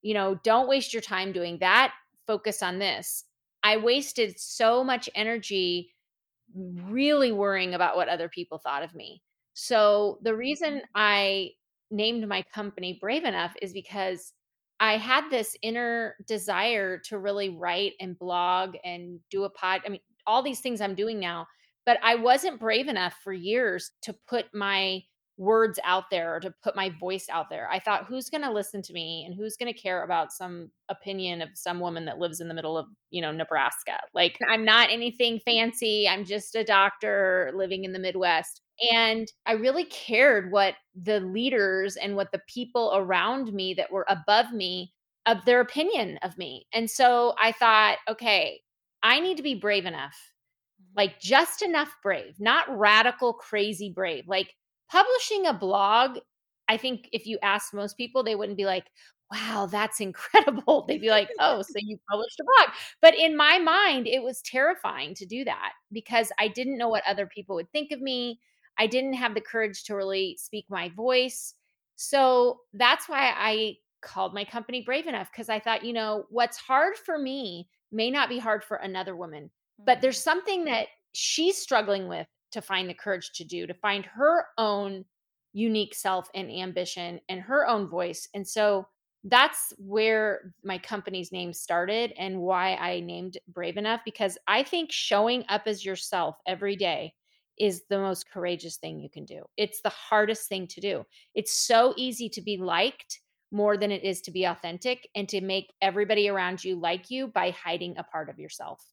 you 0.00 0.14
know, 0.14 0.38
don't 0.44 0.68
waste 0.68 0.92
your 0.94 1.02
time 1.02 1.32
doing 1.32 1.58
that, 1.60 1.92
focus 2.26 2.62
on 2.62 2.78
this. 2.78 3.24
I 3.62 3.76
wasted 3.76 4.38
so 4.38 4.82
much 4.82 5.10
energy 5.14 5.90
really 6.54 7.32
worrying 7.32 7.74
about 7.74 7.96
what 7.96 8.08
other 8.08 8.28
people 8.28 8.58
thought 8.58 8.82
of 8.82 8.94
me. 8.94 9.22
So 9.52 10.18
the 10.22 10.34
reason 10.34 10.74
mm-hmm. 10.74 10.84
I 10.94 11.50
named 11.90 12.26
my 12.28 12.44
company 12.54 12.98
Brave 13.00 13.24
Enough 13.24 13.54
is 13.60 13.72
because 13.72 14.32
I 14.80 14.96
had 14.96 15.28
this 15.30 15.56
inner 15.62 16.16
desire 16.26 16.98
to 17.06 17.18
really 17.18 17.48
write 17.50 17.94
and 18.00 18.18
blog 18.18 18.76
and 18.84 19.20
do 19.30 19.44
a 19.44 19.50
pod. 19.50 19.80
I 19.84 19.88
mean, 19.88 20.00
all 20.26 20.42
these 20.42 20.60
things 20.60 20.80
I'm 20.80 20.94
doing 20.94 21.18
now, 21.18 21.46
but 21.84 21.98
I 22.02 22.14
wasn't 22.14 22.60
brave 22.60 22.88
enough 22.88 23.14
for 23.24 23.32
years 23.32 23.90
to 24.02 24.14
put 24.28 24.46
my 24.54 25.02
words 25.38 25.78
out 25.84 26.10
there 26.10 26.34
or 26.34 26.40
to 26.40 26.52
put 26.62 26.76
my 26.76 26.90
voice 27.00 27.26
out 27.30 27.48
there. 27.48 27.68
I 27.70 27.78
thought, 27.78 28.06
who's 28.06 28.28
going 28.28 28.42
to 28.42 28.52
listen 28.52 28.82
to 28.82 28.92
me 28.92 29.24
and 29.24 29.34
who's 29.34 29.56
going 29.56 29.72
to 29.72 29.80
care 29.80 30.02
about 30.02 30.32
some 30.32 30.70
opinion 30.88 31.40
of 31.40 31.50
some 31.54 31.78
woman 31.78 32.04
that 32.06 32.18
lives 32.18 32.40
in 32.40 32.48
the 32.48 32.54
middle 32.54 32.76
of, 32.76 32.86
you 33.10 33.22
know, 33.22 33.30
Nebraska? 33.30 34.00
Like, 34.12 34.36
I'm 34.48 34.64
not 34.64 34.90
anything 34.90 35.40
fancy. 35.44 36.08
I'm 36.08 36.24
just 36.24 36.56
a 36.56 36.64
doctor 36.64 37.52
living 37.54 37.84
in 37.84 37.92
the 37.92 38.00
Midwest. 38.00 38.62
And 38.92 39.26
I 39.46 39.52
really 39.52 39.84
cared 39.84 40.52
what 40.52 40.74
the 40.94 41.20
leaders 41.20 41.96
and 41.96 42.14
what 42.16 42.32
the 42.32 42.40
people 42.48 42.92
around 42.94 43.52
me 43.52 43.74
that 43.74 43.90
were 43.90 44.06
above 44.08 44.52
me 44.52 44.92
of 45.26 45.44
their 45.44 45.60
opinion 45.60 46.18
of 46.22 46.38
me. 46.38 46.66
And 46.72 46.88
so 46.90 47.34
I 47.40 47.52
thought, 47.52 47.98
okay, 48.08 48.60
I 49.02 49.20
need 49.20 49.36
to 49.36 49.42
be 49.42 49.54
brave 49.54 49.84
enough. 49.84 50.16
Mm-hmm. 50.82 50.96
Like 50.96 51.20
just 51.20 51.62
enough 51.62 51.94
brave, 52.02 52.34
not 52.38 52.64
radical 52.76 53.32
crazy 53.32 53.92
brave. 53.94 54.24
Like 54.26 54.54
publishing 54.90 55.46
a 55.46 55.52
blog, 55.52 56.18
I 56.68 56.76
think 56.76 57.08
if 57.12 57.26
you 57.26 57.38
ask 57.42 57.74
most 57.74 57.96
people, 57.96 58.22
they 58.22 58.36
wouldn't 58.36 58.58
be 58.58 58.64
like, 58.66 58.86
wow, 59.32 59.68
that's 59.70 60.00
incredible. 60.00 60.84
They'd 60.86 61.00
be 61.00 61.10
like, 61.10 61.28
oh, 61.40 61.62
so 61.62 61.74
you 61.76 61.98
published 62.10 62.40
a 62.40 62.44
blog. 62.44 62.74
But 63.02 63.14
in 63.14 63.36
my 63.36 63.58
mind, 63.58 64.06
it 64.06 64.22
was 64.22 64.40
terrifying 64.42 65.14
to 65.16 65.26
do 65.26 65.44
that 65.44 65.72
because 65.92 66.30
I 66.38 66.48
didn't 66.48 66.78
know 66.78 66.88
what 66.88 67.04
other 67.06 67.26
people 67.26 67.56
would 67.56 67.70
think 67.72 67.90
of 67.92 68.00
me. 68.00 68.40
I 68.78 68.86
didn't 68.86 69.14
have 69.14 69.34
the 69.34 69.40
courage 69.40 69.84
to 69.84 69.94
really 69.94 70.36
speak 70.40 70.66
my 70.68 70.88
voice. 70.90 71.54
So 71.96 72.60
that's 72.74 73.08
why 73.08 73.32
I 73.36 73.76
called 74.02 74.34
my 74.34 74.44
company 74.44 74.82
Brave 74.82 75.06
Enough 75.06 75.30
because 75.32 75.48
I 75.48 75.58
thought, 75.58 75.84
you 75.84 75.92
know, 75.92 76.24
what's 76.30 76.56
hard 76.56 76.96
for 76.96 77.18
me 77.18 77.68
may 77.90 78.10
not 78.10 78.28
be 78.28 78.38
hard 78.38 78.62
for 78.62 78.76
another 78.78 79.16
woman, 79.16 79.50
but 79.84 80.00
there's 80.00 80.20
mm. 80.20 80.24
something 80.24 80.64
that 80.66 80.86
she's 81.12 81.56
struggling 81.58 82.08
with 82.08 82.26
to 82.52 82.62
find 82.62 82.88
the 82.88 82.94
courage 82.94 83.32
to 83.34 83.44
do, 83.44 83.66
to 83.66 83.74
find 83.74 84.06
her 84.06 84.46
own 84.56 85.04
unique 85.52 85.94
self 85.94 86.28
and 86.34 86.50
ambition 86.50 87.20
and 87.28 87.40
her 87.40 87.66
own 87.66 87.88
voice. 87.88 88.28
And 88.34 88.46
so 88.46 88.86
that's 89.24 89.72
where 89.78 90.54
my 90.62 90.78
company's 90.78 91.32
name 91.32 91.52
started 91.52 92.12
and 92.16 92.40
why 92.40 92.76
I 92.76 93.00
named 93.00 93.38
Brave 93.48 93.76
Enough 93.76 94.02
because 94.04 94.38
I 94.46 94.62
think 94.62 94.92
showing 94.92 95.44
up 95.48 95.62
as 95.66 95.84
yourself 95.84 96.36
every 96.46 96.76
day 96.76 97.14
is 97.60 97.82
the 97.88 97.98
most 97.98 98.30
courageous 98.30 98.76
thing 98.76 99.00
you 99.00 99.10
can 99.10 99.24
do. 99.24 99.42
It's 99.56 99.80
the 99.82 99.90
hardest 99.90 100.48
thing 100.48 100.66
to 100.68 100.80
do. 100.80 101.04
It's 101.34 101.66
so 101.66 101.94
easy 101.96 102.28
to 102.30 102.40
be 102.40 102.56
liked 102.56 103.20
more 103.50 103.76
than 103.76 103.90
it 103.90 104.04
is 104.04 104.20
to 104.22 104.30
be 104.30 104.44
authentic 104.44 105.08
and 105.14 105.28
to 105.28 105.40
make 105.40 105.72
everybody 105.80 106.28
around 106.28 106.62
you 106.62 106.78
like 106.78 107.10
you 107.10 107.28
by 107.28 107.50
hiding 107.50 107.96
a 107.96 108.02
part 108.02 108.28
of 108.28 108.38
yourself. 108.38 108.84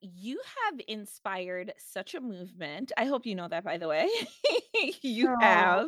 You 0.00 0.40
have 0.64 0.80
inspired 0.88 1.72
such 1.78 2.14
a 2.14 2.20
movement. 2.20 2.92
I 2.96 3.06
hope 3.06 3.26
you 3.26 3.34
know 3.34 3.48
that, 3.48 3.64
by 3.64 3.78
the 3.78 3.88
way. 3.88 4.08
you 5.02 5.28
oh, 5.30 5.40
have. 5.40 5.86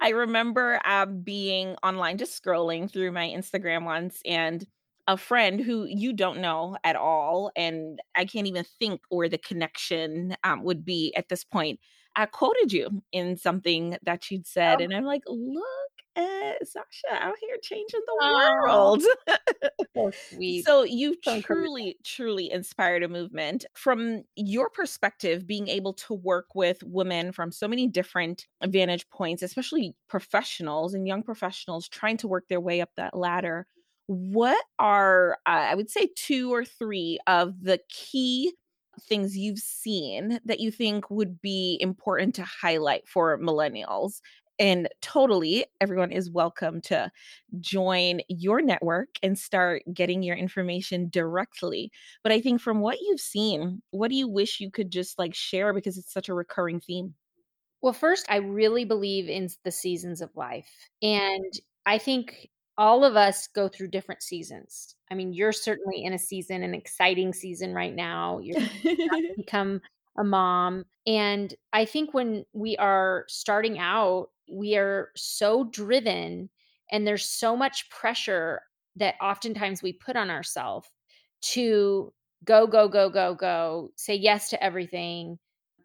I 0.00 0.10
remember 0.10 0.80
uh, 0.84 1.06
being 1.06 1.76
online, 1.82 2.18
just 2.18 2.42
scrolling 2.42 2.90
through 2.90 3.12
my 3.12 3.26
Instagram 3.26 3.84
once, 3.84 4.22
and 4.24 4.64
a 5.10 5.16
friend 5.16 5.60
who 5.60 5.86
you 5.88 6.12
don't 6.12 6.40
know 6.40 6.76
at 6.84 6.94
all, 6.94 7.50
and 7.56 8.00
I 8.16 8.24
can't 8.24 8.46
even 8.46 8.64
think 8.78 9.00
where 9.08 9.28
the 9.28 9.38
connection 9.38 10.36
um, 10.44 10.62
would 10.62 10.84
be 10.84 11.12
at 11.16 11.28
this 11.28 11.42
point. 11.42 11.80
I 12.14 12.26
quoted 12.26 12.72
you 12.72 13.02
in 13.10 13.36
something 13.36 13.96
that 14.04 14.30
you'd 14.30 14.46
said, 14.46 14.80
oh. 14.80 14.84
and 14.84 14.94
I'm 14.94 15.04
like, 15.04 15.22
look 15.26 15.64
at 16.14 16.66
Sasha 16.66 17.12
out 17.12 17.34
here 17.40 17.56
changing 17.60 18.00
the 18.06 18.18
oh, 18.20 18.60
world. 18.62 19.02
so. 19.96 20.10
So 20.64 20.82
you 20.84 21.16
so 21.24 21.40
truly, 21.40 21.96
truly 22.04 22.52
inspired 22.52 23.02
a 23.02 23.08
movement. 23.08 23.64
From 23.74 24.22
your 24.36 24.70
perspective, 24.70 25.44
being 25.44 25.66
able 25.66 25.94
to 25.94 26.14
work 26.14 26.54
with 26.54 26.82
women 26.84 27.32
from 27.32 27.50
so 27.50 27.66
many 27.66 27.88
different 27.88 28.46
vantage 28.64 29.08
points, 29.10 29.42
especially 29.42 29.96
professionals 30.08 30.94
and 30.94 31.06
young 31.06 31.24
professionals 31.24 31.88
trying 31.88 32.16
to 32.18 32.28
work 32.28 32.46
their 32.48 32.60
way 32.60 32.80
up 32.80 32.90
that 32.96 33.16
ladder 33.16 33.66
what 34.10 34.60
are 34.80 35.38
uh, 35.46 35.68
i 35.70 35.74
would 35.76 35.88
say 35.88 36.08
two 36.16 36.52
or 36.52 36.64
three 36.64 37.16
of 37.28 37.54
the 37.62 37.78
key 37.88 38.52
things 39.02 39.36
you've 39.36 39.60
seen 39.60 40.40
that 40.44 40.58
you 40.58 40.72
think 40.72 41.08
would 41.10 41.40
be 41.40 41.78
important 41.80 42.34
to 42.34 42.44
highlight 42.44 43.06
for 43.06 43.38
millennials? 43.38 44.20
And 44.58 44.88
totally 45.00 45.64
everyone 45.80 46.10
is 46.10 46.28
welcome 46.28 46.80
to 46.82 47.12
join 47.60 48.20
your 48.28 48.60
network 48.60 49.10
and 49.22 49.38
start 49.38 49.82
getting 49.94 50.24
your 50.24 50.36
information 50.36 51.08
directly. 51.08 51.92
But 52.24 52.32
i 52.32 52.40
think 52.40 52.60
from 52.60 52.80
what 52.80 53.00
you've 53.00 53.20
seen 53.20 53.80
what 53.92 54.08
do 54.08 54.16
you 54.16 54.26
wish 54.26 54.58
you 54.58 54.72
could 54.72 54.90
just 54.90 55.20
like 55.20 55.36
share 55.36 55.72
because 55.72 55.96
it's 55.96 56.12
such 56.12 56.28
a 56.28 56.34
recurring 56.34 56.80
theme? 56.80 57.14
Well 57.80 57.92
first 57.92 58.26
i 58.28 58.38
really 58.38 58.84
believe 58.84 59.28
in 59.28 59.48
the 59.62 59.70
seasons 59.70 60.20
of 60.20 60.34
life. 60.34 60.68
And 61.00 61.54
i 61.86 61.96
think 61.96 62.50
all 62.78 63.04
of 63.04 63.16
us 63.16 63.46
go 63.48 63.68
through 63.68 63.88
different 63.88 64.22
seasons. 64.22 64.96
I 65.10 65.14
mean, 65.14 65.32
you're 65.32 65.52
certainly 65.52 66.04
in 66.04 66.12
a 66.12 66.18
season, 66.18 66.62
an 66.62 66.74
exciting 66.74 67.32
season 67.32 67.74
right 67.74 67.94
now. 67.94 68.38
You're 68.38 68.60
become 69.36 69.80
a 70.18 70.24
mom. 70.24 70.84
And 71.06 71.54
I 71.72 71.84
think 71.84 72.14
when 72.14 72.44
we 72.52 72.76
are 72.76 73.24
starting 73.28 73.78
out, 73.78 74.28
we 74.50 74.76
are 74.76 75.10
so 75.16 75.64
driven 75.64 76.48
and 76.90 77.06
there's 77.06 77.24
so 77.24 77.56
much 77.56 77.88
pressure 77.90 78.62
that 78.96 79.14
oftentimes 79.20 79.82
we 79.82 79.92
put 79.92 80.16
on 80.16 80.30
ourselves 80.30 80.88
to 81.42 82.12
go, 82.44 82.66
go, 82.66 82.88
go, 82.88 83.08
go, 83.08 83.34
go, 83.34 83.90
say 83.96 84.14
yes 84.14 84.50
to 84.50 84.62
everything, 84.62 85.38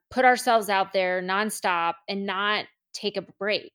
put 0.10 0.25
ourselves 0.25 0.70
out 0.70 0.94
there 0.94 1.22
nonstop 1.22 1.94
and 2.10 2.25
not 2.25 2.65
take 2.94 3.18
a 3.18 3.22
break. 3.39 3.74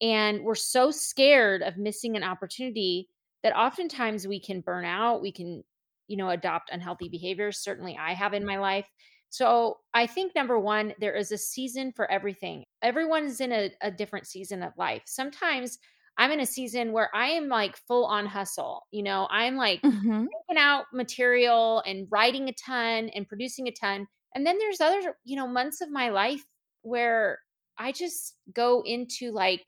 And 0.00 0.42
we're 0.42 0.54
so 0.54 0.90
scared 0.90 1.62
of 1.62 1.76
missing 1.76 2.16
an 2.16 2.22
opportunity 2.22 3.08
that 3.42 3.56
oftentimes 3.56 4.26
we 4.26 4.40
can 4.40 4.60
burn 4.60 4.84
out, 4.84 5.22
we 5.22 5.32
can, 5.32 5.62
you 6.08 6.16
know, 6.16 6.30
adopt 6.30 6.70
unhealthy 6.70 7.08
behaviors. 7.08 7.58
Certainly 7.58 7.96
I 7.98 8.12
have 8.12 8.34
in 8.34 8.44
my 8.44 8.58
life. 8.58 8.86
So 9.30 9.78
I 9.92 10.06
think 10.06 10.34
number 10.34 10.58
one, 10.58 10.94
there 11.00 11.14
is 11.14 11.32
a 11.32 11.38
season 11.38 11.92
for 11.92 12.10
everything. 12.10 12.64
Everyone's 12.82 13.40
in 13.40 13.52
a, 13.52 13.70
a 13.82 13.90
different 13.90 14.26
season 14.26 14.62
of 14.62 14.72
life. 14.76 15.02
Sometimes 15.06 15.78
I'm 16.18 16.30
in 16.30 16.40
a 16.40 16.46
season 16.46 16.92
where 16.92 17.10
I 17.14 17.28
am 17.28 17.48
like 17.48 17.76
full 17.76 18.06
on 18.06 18.26
hustle. 18.26 18.86
You 18.90 19.02
know, 19.02 19.28
I'm 19.30 19.56
like 19.56 19.82
mm-hmm. 19.82 20.24
taking 20.48 20.62
out 20.62 20.86
material 20.92 21.82
and 21.86 22.06
writing 22.10 22.48
a 22.48 22.52
ton 22.52 23.10
and 23.14 23.28
producing 23.28 23.68
a 23.68 23.72
ton. 23.72 24.06
And 24.34 24.46
then 24.46 24.58
there's 24.58 24.80
other, 24.80 25.16
you 25.24 25.36
know, 25.36 25.46
months 25.46 25.80
of 25.80 25.90
my 25.90 26.08
life 26.08 26.44
where 26.82 27.38
I 27.78 27.92
just 27.92 28.34
go 28.54 28.82
into 28.86 29.32
like 29.32 29.62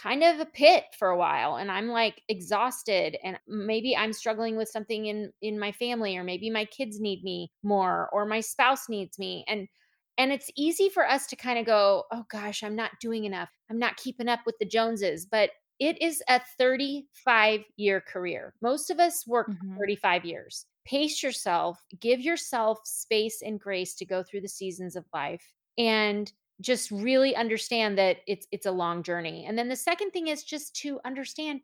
kind 0.00 0.22
of 0.22 0.40
a 0.40 0.46
pit 0.46 0.84
for 0.98 1.08
a 1.08 1.16
while 1.16 1.56
and 1.56 1.70
i'm 1.70 1.88
like 1.88 2.22
exhausted 2.28 3.16
and 3.24 3.38
maybe 3.48 3.96
i'm 3.96 4.12
struggling 4.12 4.56
with 4.56 4.68
something 4.68 5.06
in 5.06 5.32
in 5.42 5.58
my 5.58 5.72
family 5.72 6.16
or 6.16 6.24
maybe 6.24 6.50
my 6.50 6.64
kids 6.66 7.00
need 7.00 7.22
me 7.24 7.50
more 7.62 8.08
or 8.12 8.26
my 8.26 8.40
spouse 8.40 8.88
needs 8.88 9.18
me 9.18 9.44
and 9.48 9.68
and 10.18 10.32
it's 10.32 10.50
easy 10.56 10.88
for 10.88 11.06
us 11.08 11.26
to 11.26 11.36
kind 11.36 11.58
of 11.58 11.66
go 11.66 12.04
oh 12.12 12.24
gosh 12.30 12.62
i'm 12.62 12.76
not 12.76 12.92
doing 13.00 13.24
enough. 13.24 13.50
I'm 13.70 13.78
not 13.78 13.96
keeping 13.96 14.28
up 14.28 14.40
with 14.46 14.56
the 14.58 14.66
joneses 14.66 15.26
but 15.26 15.50
it 15.78 16.00
is 16.00 16.22
a 16.28 16.40
35 16.58 17.60
year 17.76 18.00
career. 18.00 18.54
Most 18.62 18.90
of 18.90 18.98
us 18.98 19.26
work 19.26 19.50
mm-hmm. 19.50 19.76
35 19.76 20.24
years. 20.24 20.66
Pace 20.86 21.22
yourself 21.22 21.82
give 22.00 22.20
yourself 22.20 22.78
space 22.84 23.42
and 23.42 23.60
grace 23.60 23.94
to 23.96 24.06
go 24.06 24.22
through 24.22 24.42
the 24.42 24.48
seasons 24.48 24.96
of 24.96 25.04
life 25.12 25.52
and 25.76 26.32
just 26.60 26.90
really 26.90 27.36
understand 27.36 27.98
that 27.98 28.18
it's 28.26 28.46
it's 28.52 28.66
a 28.66 28.70
long 28.70 29.02
journey. 29.02 29.44
And 29.46 29.58
then 29.58 29.68
the 29.68 29.76
second 29.76 30.10
thing 30.10 30.28
is 30.28 30.42
just 30.42 30.74
to 30.76 31.00
understand 31.04 31.60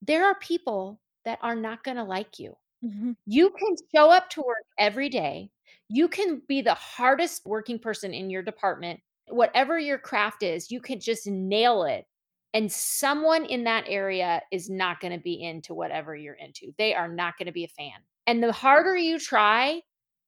there 0.00 0.24
are 0.24 0.34
people 0.40 1.00
that 1.24 1.38
are 1.42 1.54
not 1.54 1.84
going 1.84 1.96
to 1.96 2.04
like 2.04 2.38
you. 2.38 2.54
Mm-hmm. 2.84 3.12
You 3.26 3.50
can 3.50 3.76
show 3.94 4.10
up 4.10 4.28
to 4.30 4.42
work 4.42 4.64
every 4.78 5.08
day. 5.08 5.50
You 5.88 6.08
can 6.08 6.42
be 6.48 6.62
the 6.62 6.74
hardest 6.74 7.42
working 7.46 7.78
person 7.78 8.12
in 8.12 8.30
your 8.30 8.42
department. 8.42 9.00
Whatever 9.28 9.78
your 9.78 9.98
craft 9.98 10.42
is, 10.42 10.70
you 10.70 10.80
can 10.80 10.98
just 10.98 11.26
nail 11.26 11.84
it. 11.84 12.06
And 12.54 12.70
someone 12.70 13.44
in 13.44 13.64
that 13.64 13.84
area 13.86 14.42
is 14.50 14.68
not 14.68 15.00
going 15.00 15.12
to 15.12 15.22
be 15.22 15.42
into 15.42 15.74
whatever 15.74 16.16
you're 16.16 16.34
into. 16.34 16.74
They 16.76 16.94
are 16.94 17.08
not 17.08 17.38
going 17.38 17.46
to 17.46 17.52
be 17.52 17.64
a 17.64 17.68
fan. 17.68 17.92
And 18.26 18.42
the 18.42 18.52
harder 18.52 18.96
you 18.96 19.18
try, 19.18 19.80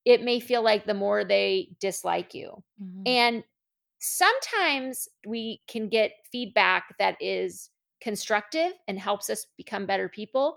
it 0.05 0.23
may 0.23 0.41
feel 0.41 0.63
like 0.63 0.87
the 0.87 0.95
more 0.95 1.25
they 1.25 1.71
dislike 1.81 2.35
you. 2.35 2.63
Mm-hmm. 2.83 3.03
And 3.07 3.45
sometimes 4.05 5.09
we 5.27 5.63
can 5.67 5.89
get 5.89 6.13
feedback 6.31 6.95
that 6.99 7.17
is 7.21 7.71
constructive 8.01 8.73
and 8.87 8.99
helps 8.99 9.31
us 9.31 9.47
become 9.57 9.87
better 9.87 10.09
people, 10.09 10.57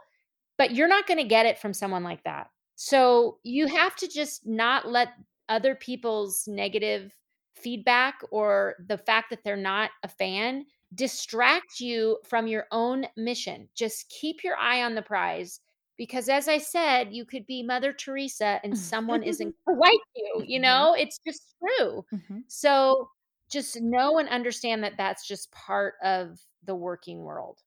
but 0.57 0.75
you're 0.75 0.87
not 0.87 1.07
going 1.07 1.17
to 1.17 1.23
get 1.23 1.45
it 1.45 1.57
from 1.57 1.73
someone 1.73 2.03
like 2.03 2.23
that. 2.25 2.49
So 2.75 3.37
you 3.43 3.67
have 3.67 3.95
to 3.97 4.07
just 4.07 4.45
not 4.45 4.87
let 4.87 5.09
other 5.47 5.75
people's 5.75 6.43
negative 6.47 7.13
feedback 7.55 8.19
or 8.31 8.75
the 8.87 8.97
fact 8.97 9.29
that 9.29 9.39
they're 9.43 9.55
not 9.55 9.91
a 10.03 10.09
fan 10.09 10.65
distract 10.95 11.79
you 11.79 12.17
from 12.25 12.47
your 12.47 12.65
own 12.71 13.05
mission. 13.15 13.67
Just 13.75 14.09
keep 14.09 14.43
your 14.43 14.57
eye 14.57 14.83
on 14.83 14.93
the 14.93 15.01
prize 15.01 15.61
because 15.97 16.29
as 16.29 16.47
I 16.47 16.57
said, 16.57 17.13
you 17.13 17.25
could 17.25 17.45
be 17.47 17.63
Mother 17.63 17.93
Teresa 17.93 18.59
and 18.63 18.77
someone 18.77 19.23
isn't 19.23 19.55
like 19.67 19.99
you, 20.15 20.43
you 20.45 20.57
mm-hmm. 20.57 20.61
know? 20.63 20.95
It's 20.97 21.19
just 21.25 21.55
true. 21.59 22.05
Mm-hmm. 22.13 22.39
So 22.47 23.09
just 23.49 23.79
know 23.81 24.19
and 24.19 24.29
understand 24.29 24.83
that 24.83 24.93
that's 24.97 25.27
just 25.27 25.51
part 25.51 25.95
of 26.03 26.39
the 26.65 26.75
working 26.75 27.23
world. 27.23 27.61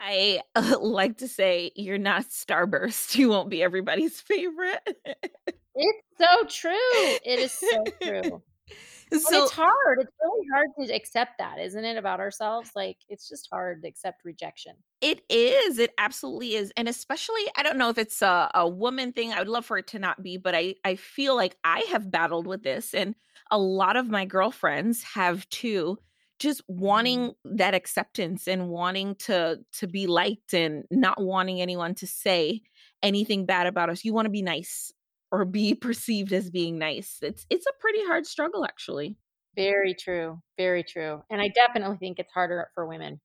I 0.00 0.40
uh, 0.56 0.76
like 0.80 1.18
to 1.18 1.28
say 1.28 1.72
you're 1.76 1.98
not 1.98 2.26
starburst. 2.30 3.16
You 3.20 3.28
won't 3.28 3.50
be 3.50 3.62
everybody's 3.62 4.20
favorite. 4.20 4.80
it's 5.74 6.02
so 6.18 6.44
true. 6.48 7.16
It 7.24 7.38
is 7.38 7.52
so 7.52 7.84
true. 8.02 8.42
so 9.12 9.42
it's 9.44 9.52
hard. 9.52 9.98
It's 10.00 10.12
really 10.22 10.46
hard 10.52 10.68
to 10.78 10.94
accept 10.94 11.32
that, 11.38 11.58
isn't 11.58 11.84
it, 11.84 11.98
about 11.98 12.20
ourselves? 12.20 12.70
Like 12.74 12.96
it's 13.08 13.28
just 13.28 13.48
hard 13.52 13.82
to 13.82 13.88
accept 13.88 14.24
rejection. 14.24 14.74
It 15.02 15.22
is. 15.28 15.78
It 15.78 15.92
absolutely 15.98 16.54
is. 16.54 16.72
And 16.76 16.88
especially, 16.88 17.42
I 17.56 17.62
don't 17.62 17.76
know 17.76 17.90
if 17.90 17.98
it's 17.98 18.22
a, 18.22 18.50
a 18.54 18.66
woman 18.66 19.12
thing. 19.12 19.32
I 19.32 19.38
would 19.38 19.48
love 19.48 19.66
for 19.66 19.76
it 19.76 19.88
to 19.88 19.98
not 19.98 20.22
be, 20.22 20.38
but 20.38 20.54
I, 20.54 20.76
I 20.84 20.96
feel 20.96 21.36
like 21.36 21.56
I 21.62 21.80
have 21.90 22.10
battled 22.10 22.46
with 22.46 22.62
this. 22.62 22.94
And 22.94 23.14
a 23.50 23.58
lot 23.58 23.96
of 23.96 24.08
my 24.08 24.24
girlfriends 24.24 25.02
have 25.02 25.48
too 25.48 25.98
just 26.40 26.62
mm-hmm. 26.66 26.80
wanting 26.80 27.32
that 27.44 27.74
acceptance 27.74 28.48
and 28.48 28.68
wanting 28.68 29.14
to 29.16 29.60
to 29.72 29.86
be 29.86 30.06
liked 30.06 30.54
and 30.54 30.84
not 30.90 31.22
wanting 31.22 31.60
anyone 31.60 31.94
to 31.94 32.06
say 32.06 32.62
anything 33.02 33.46
bad 33.46 33.66
about 33.66 33.90
us. 33.90 34.04
You 34.04 34.12
want 34.12 34.26
to 34.26 34.30
be 34.30 34.42
nice 34.42 34.92
or 35.30 35.44
be 35.44 35.74
perceived 35.86 36.32
as 36.32 36.50
being 36.50 36.78
nice. 36.78 37.18
It's 37.22 37.46
it's 37.50 37.66
a 37.66 37.80
pretty 37.80 38.04
hard 38.06 38.26
struggle 38.26 38.64
actually. 38.64 39.16
Very 39.56 39.94
true 39.94 40.40
very 40.56 40.84
true 40.84 41.22
and 41.28 41.40
i 41.40 41.48
definitely 41.48 41.96
think 41.96 42.18
it's 42.18 42.32
harder 42.32 42.68
for 42.74 42.86
women. 42.86 43.20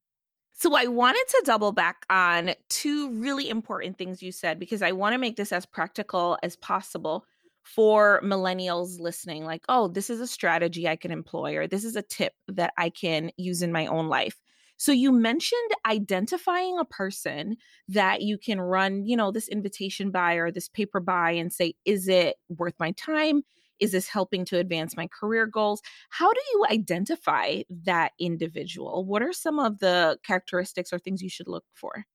So 0.58 0.74
I 0.74 0.88
wanted 0.88 1.26
to 1.28 1.44
double 1.46 1.74
back 1.74 2.06
on 2.10 2.56
two 2.70 3.12
really 3.12 3.50
important 3.50 3.98
things 3.98 4.24
you 4.24 4.32
said 4.32 4.58
because 4.58 4.82
I 4.82 4.94
want 4.94 5.14
to 5.14 5.18
make 5.18 5.36
this 5.36 5.52
as 5.52 5.66
practical 5.66 6.38
as 6.44 6.56
possible 6.56 7.26
for 7.66 8.22
millennials 8.24 9.00
listening 9.00 9.44
like 9.44 9.64
oh 9.70 9.88
this 9.88 10.12
is 10.12 10.22
a 10.22 10.28
strategy 10.28 10.88
i 10.88 10.96
can 10.96 11.12
employ 11.12 11.58
or 11.58 11.68
this 11.68 11.84
is 11.84 11.96
a 11.96 12.04
tip 12.04 12.34
that 12.48 12.72
i 12.78 12.90
can 12.90 13.32
use 13.38 13.62
in 13.62 13.72
my 13.72 13.88
own 13.88 14.08
life. 14.08 14.40
So 14.78 14.92
you 14.92 15.12
mentioned 15.12 15.72
identifying 15.86 16.78
a 16.78 16.86
person 16.86 17.56
that 17.88 18.22
you 18.22 18.38
can 18.38 18.60
run 18.60 19.06
you 19.06 19.16
know 19.16 19.32
this 19.32 19.48
invitation 19.48 20.12
by 20.12 20.36
or 20.36 20.52
this 20.52 20.70
paper 20.70 21.00
by 21.00 21.32
and 21.32 21.52
say 21.52 21.74
is 21.86 22.08
it 22.08 22.36
worth 22.50 22.76
my 22.80 22.92
time? 22.92 23.44
Is 23.80 23.92
this 23.92 24.08
helping 24.08 24.46
to 24.46 24.58
advance 24.58 24.96
my 24.96 25.08
career 25.08 25.46
goals? 25.46 25.82
How 26.10 26.32
do 26.32 26.40
you 26.54 26.66
identify 26.70 27.64
that 27.84 28.14
individual? 28.20 29.06
What 29.06 29.22
are 29.22 29.34
some 29.34 29.60
of 29.60 29.80
the 29.80 30.18
characteristics 30.24 30.94
or 30.94 31.00
things 31.00 31.22
you 31.22 31.30
should 31.30 31.48
look 31.48 31.66
for? 31.74 32.06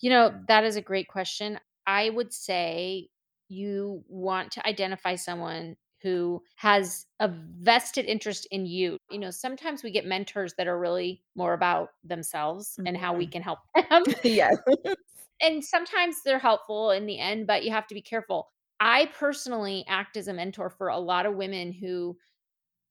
You 0.00 0.10
know 0.10 0.30
mm. 0.30 0.46
that 0.48 0.64
is 0.64 0.76
a 0.76 0.82
great 0.82 1.08
question. 1.08 1.58
I 1.86 2.10
would 2.10 2.32
say 2.32 3.08
you 3.48 4.04
want 4.08 4.52
to 4.52 4.66
identify 4.66 5.14
someone 5.14 5.76
who 6.02 6.42
has 6.56 7.06
a 7.20 7.30
vested 7.60 8.04
interest 8.04 8.46
in 8.50 8.66
you. 8.66 8.98
You 9.10 9.18
know, 9.18 9.30
sometimes 9.30 9.82
we 9.82 9.90
get 9.90 10.06
mentors 10.06 10.54
that 10.58 10.68
are 10.68 10.78
really 10.78 11.22
more 11.34 11.54
about 11.54 11.90
themselves 12.04 12.72
mm-hmm. 12.72 12.86
and 12.86 12.96
how 12.96 13.14
we 13.14 13.24
mm-hmm. 13.24 13.32
can 13.32 13.42
help 13.42 13.58
them. 13.90 14.04
yes. 14.22 14.56
and 15.40 15.64
sometimes 15.64 16.16
they're 16.24 16.38
helpful 16.38 16.90
in 16.90 17.06
the 17.06 17.18
end, 17.18 17.46
but 17.46 17.64
you 17.64 17.70
have 17.70 17.86
to 17.88 17.94
be 17.94 18.02
careful. 18.02 18.48
I 18.78 19.10
personally 19.18 19.84
act 19.88 20.16
as 20.16 20.28
a 20.28 20.34
mentor 20.34 20.70
for 20.70 20.88
a 20.88 20.98
lot 20.98 21.26
of 21.26 21.34
women 21.34 21.72
who 21.72 22.16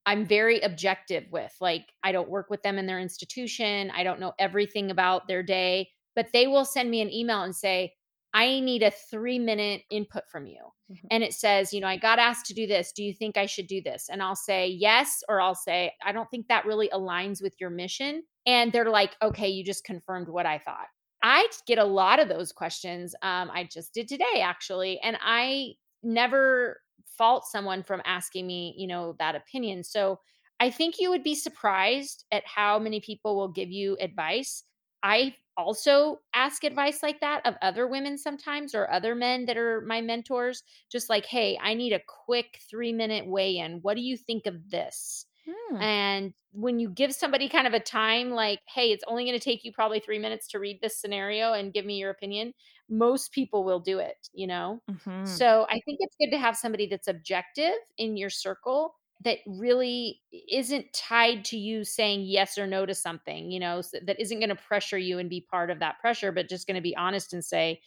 I'm 0.08 0.26
very 0.26 0.60
objective 0.62 1.26
with. 1.32 1.54
Like, 1.62 1.86
I 2.04 2.12
don't 2.12 2.30
work 2.30 2.50
with 2.50 2.64
them 2.64 2.78
in 2.78 2.86
their 2.86 3.00
institution, 3.00 3.92
I 3.96 4.04
don't 4.04 4.20
know 4.20 4.34
everything 4.40 4.92
about 4.92 5.28
their 5.28 5.44
day, 5.44 5.90
but 6.16 6.28
they 6.34 6.48
will 6.48 6.66
send 6.66 6.90
me 6.90 7.02
an 7.02 7.12
email 7.12 7.42
and 7.42 7.56
say, 7.56 7.94
I 8.36 8.60
need 8.60 8.84
a 8.84 8.92
three 8.92 9.40
minute 9.40 9.84
input 9.90 10.24
from 10.30 10.46
you. 10.46 10.60
Mm-hmm. 10.92 11.08
And 11.10 11.24
it 11.24 11.34
says, 11.34 11.74
you 11.74 11.80
know, 11.80 11.88
I 11.88 11.96
got 11.96 12.20
asked 12.20 12.46
to 12.48 12.54
do 12.54 12.68
this. 12.68 12.92
Do 12.92 13.02
you 13.02 13.14
think 13.14 13.38
I 13.38 13.46
should 13.46 13.68
do 13.68 13.82
this? 13.82 14.10
And 14.12 14.22
I'll 14.22 14.36
say 14.36 14.68
yes, 14.68 15.24
or 15.30 15.40
I'll 15.40 15.56
say, 15.56 15.94
I 16.04 16.12
don't 16.12 16.30
think 16.30 16.50
that 16.50 16.66
really 16.66 16.90
aligns 16.90 17.42
with 17.42 17.56
your 17.62 17.70
mission. 17.70 18.24
And 18.46 18.74
they're 18.74 18.90
like, 18.90 19.16
okay, 19.22 19.48
you 19.48 19.64
just 19.64 19.86
confirmed 19.86 20.28
what 20.28 20.46
I 20.46 20.60
thought. 20.60 20.88
I 21.24 21.48
get 21.66 21.80
a 21.80 21.86
lot 21.86 22.20
of 22.20 22.28
those 22.28 22.52
questions. 22.52 23.16
Um, 23.22 23.50
I 23.54 23.70
just 23.72 23.94
did 23.94 24.10
today, 24.10 24.42
actually. 24.44 25.00
And 25.02 25.18
I 25.22 25.76
never 26.04 26.82
fault 27.06 27.46
someone 27.46 27.84
from 27.84 28.02
asking 28.04 28.46
me, 28.46 28.76
you 28.78 28.88
know, 28.88 29.16
that 29.18 29.36
opinion. 29.36 29.82
So 29.82 30.20
I 30.60 30.72
think 30.72 30.96
you 31.00 31.10
would 31.10 31.24
be 31.24 31.36
surprised 31.36 32.26
at 32.34 32.44
how 32.46 32.80
many 32.80 33.00
people 33.00 33.38
will 33.38 33.48
give 33.48 33.72
you 33.72 33.96
advice. 34.02 34.66
I 35.04 35.36
also 35.58 36.20
ask 36.34 36.64
advice 36.64 37.02
like 37.02 37.20
that 37.22 37.46
of 37.46 37.56
other 37.62 37.88
women 37.88 38.18
sometimes 38.18 38.76
or 38.76 38.92
other 38.92 39.16
men 39.16 39.46
that 39.46 39.58
are 39.58 39.82
my 39.82 40.02
mentors 40.02 40.64
just 40.92 41.10
like 41.10 41.26
hey 41.26 41.58
i 41.62 41.74
need 41.74 41.94
a 41.94 42.02
quick 42.26 42.60
3 42.70 42.94
minute 42.94 43.26
weigh 43.26 43.58
in 43.58 43.80
what 43.82 43.96
do 43.96 44.02
you 44.02 44.18
think 44.18 44.46
of 44.46 44.70
this 44.70 45.26
hmm. 45.46 45.82
and 45.82 46.34
when 46.52 46.80
you 46.80 46.90
give 46.90 47.14
somebody 47.14 47.50
kind 47.50 47.68
of 47.68 47.74
a 47.74 47.80
time 47.80 48.32
like 48.32 48.60
hey 48.74 48.92
it's 48.92 49.04
only 49.08 49.24
going 49.24 49.38
to 49.38 49.44
take 49.44 49.64
you 49.64 49.72
probably 49.72 50.00
3 50.00 50.20
minutes 50.20 50.48
to 50.48 50.60
read 50.60 50.80
this 50.82 51.00
scenario 51.00 51.54
and 51.54 51.74
give 51.74 51.86
me 51.86 51.98
your 51.98 52.12
opinion 52.12 52.54
most 52.90 53.32
people 53.32 53.64
will 53.64 53.80
do 53.80 54.00
it 54.00 54.30
you 54.34 54.48
know 54.48 54.82
mm-hmm. 54.90 55.26
so 55.26 55.66
i 55.70 55.80
think 55.86 55.98
it's 56.02 56.16
good 56.20 56.32
to 56.32 56.38
have 56.38 56.58
somebody 56.58 56.88
that's 56.88 57.08
objective 57.08 57.74
in 57.98 58.18
your 58.18 58.30
circle 58.30 58.96
that 59.24 59.40
really 59.48 60.22
isn't 60.52 60.92
tied 60.94 61.46
to 61.46 61.58
you 61.58 61.84
saying 61.84 62.22
yes 62.24 62.58
or 62.58 62.68
no 62.68 62.86
to 62.86 62.94
something, 62.94 63.50
you 63.52 63.60
know, 63.60 63.82
that 64.06 64.20
isn't 64.20 64.40
going 64.40 64.50
to 64.50 64.56
pressure 64.56 64.98
you 64.98 65.20
and 65.20 65.30
be 65.30 65.42
part 65.42 65.72
of 65.72 65.80
that 65.80 66.00
pressure, 66.00 66.32
but 66.32 66.50
just 66.50 66.68
going 66.68 66.76
to 66.76 66.82
be 66.82 66.96
honest 66.96 67.34
and 67.34 67.44
say, 67.44 67.82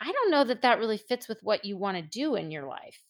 I 0.00 0.10
don't 0.10 0.30
know 0.30 0.44
that 0.44 0.62
that 0.62 0.78
really 0.78 0.98
fits 0.98 1.28
with 1.28 1.38
what 1.42 1.64
you 1.64 1.76
want 1.76 1.96
to 1.96 2.02
do 2.02 2.34
in 2.34 2.50
your 2.50 2.66
life. 2.66 3.00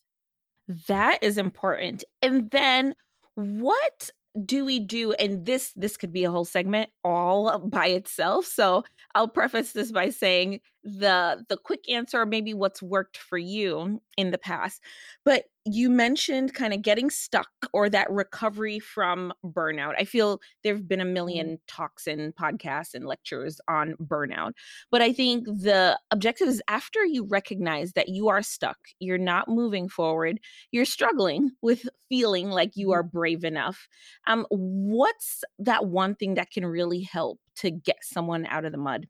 That 0.88 1.22
is 1.22 1.38
important. 1.38 2.04
And 2.22 2.50
then 2.50 2.94
what 3.34 4.10
do 4.44 4.64
we 4.64 4.80
do 4.80 5.12
and 5.12 5.46
this 5.46 5.72
this 5.76 5.96
could 5.96 6.12
be 6.12 6.24
a 6.24 6.30
whole 6.30 6.44
segment 6.44 6.90
all 7.04 7.56
by 7.60 7.86
itself 7.86 8.44
so 8.44 8.82
i'll 9.14 9.28
preface 9.28 9.70
this 9.70 9.92
by 9.92 10.10
saying 10.10 10.60
the 10.84 11.44
the 11.48 11.56
quick 11.56 11.88
answer 11.88 12.20
or 12.20 12.26
maybe 12.26 12.54
what's 12.54 12.82
worked 12.82 13.16
for 13.16 13.38
you 13.38 14.00
in 14.16 14.30
the 14.30 14.38
past 14.38 14.80
but 15.24 15.44
you 15.66 15.88
mentioned 15.88 16.52
kind 16.52 16.74
of 16.74 16.82
getting 16.82 17.08
stuck 17.08 17.48
or 17.72 17.88
that 17.88 18.10
recovery 18.10 18.78
from 18.78 19.32
burnout. 19.44 19.94
I 19.98 20.04
feel 20.04 20.40
there 20.62 20.74
have 20.74 20.86
been 20.86 21.00
a 21.00 21.04
mm-hmm. 21.04 21.14
million 21.14 21.58
talks 21.66 22.06
and 22.06 22.34
podcasts 22.36 22.92
and 22.94 23.06
lectures 23.06 23.60
on 23.66 23.94
burnout. 23.94 24.52
But 24.90 25.00
I 25.00 25.12
think 25.12 25.46
the 25.46 25.98
objective 26.10 26.48
is 26.48 26.62
after 26.68 27.04
you 27.04 27.24
recognize 27.24 27.92
that 27.92 28.10
you 28.10 28.28
are 28.28 28.42
stuck, 28.42 28.76
you're 28.98 29.16
not 29.16 29.48
moving 29.48 29.88
forward, 29.88 30.38
you're 30.70 30.84
struggling 30.84 31.50
with 31.62 31.88
feeling 32.10 32.50
like 32.50 32.72
you 32.76 32.88
mm-hmm. 32.88 32.98
are 32.98 33.02
brave 33.02 33.44
enough. 33.44 33.88
Um, 34.26 34.46
what's 34.50 35.44
that 35.58 35.86
one 35.86 36.14
thing 36.14 36.34
that 36.34 36.50
can 36.50 36.66
really 36.66 37.00
help 37.00 37.40
to 37.56 37.70
get 37.70 37.98
someone 38.02 38.44
out 38.46 38.66
of 38.66 38.72
the 38.72 38.78
mud? 38.78 39.06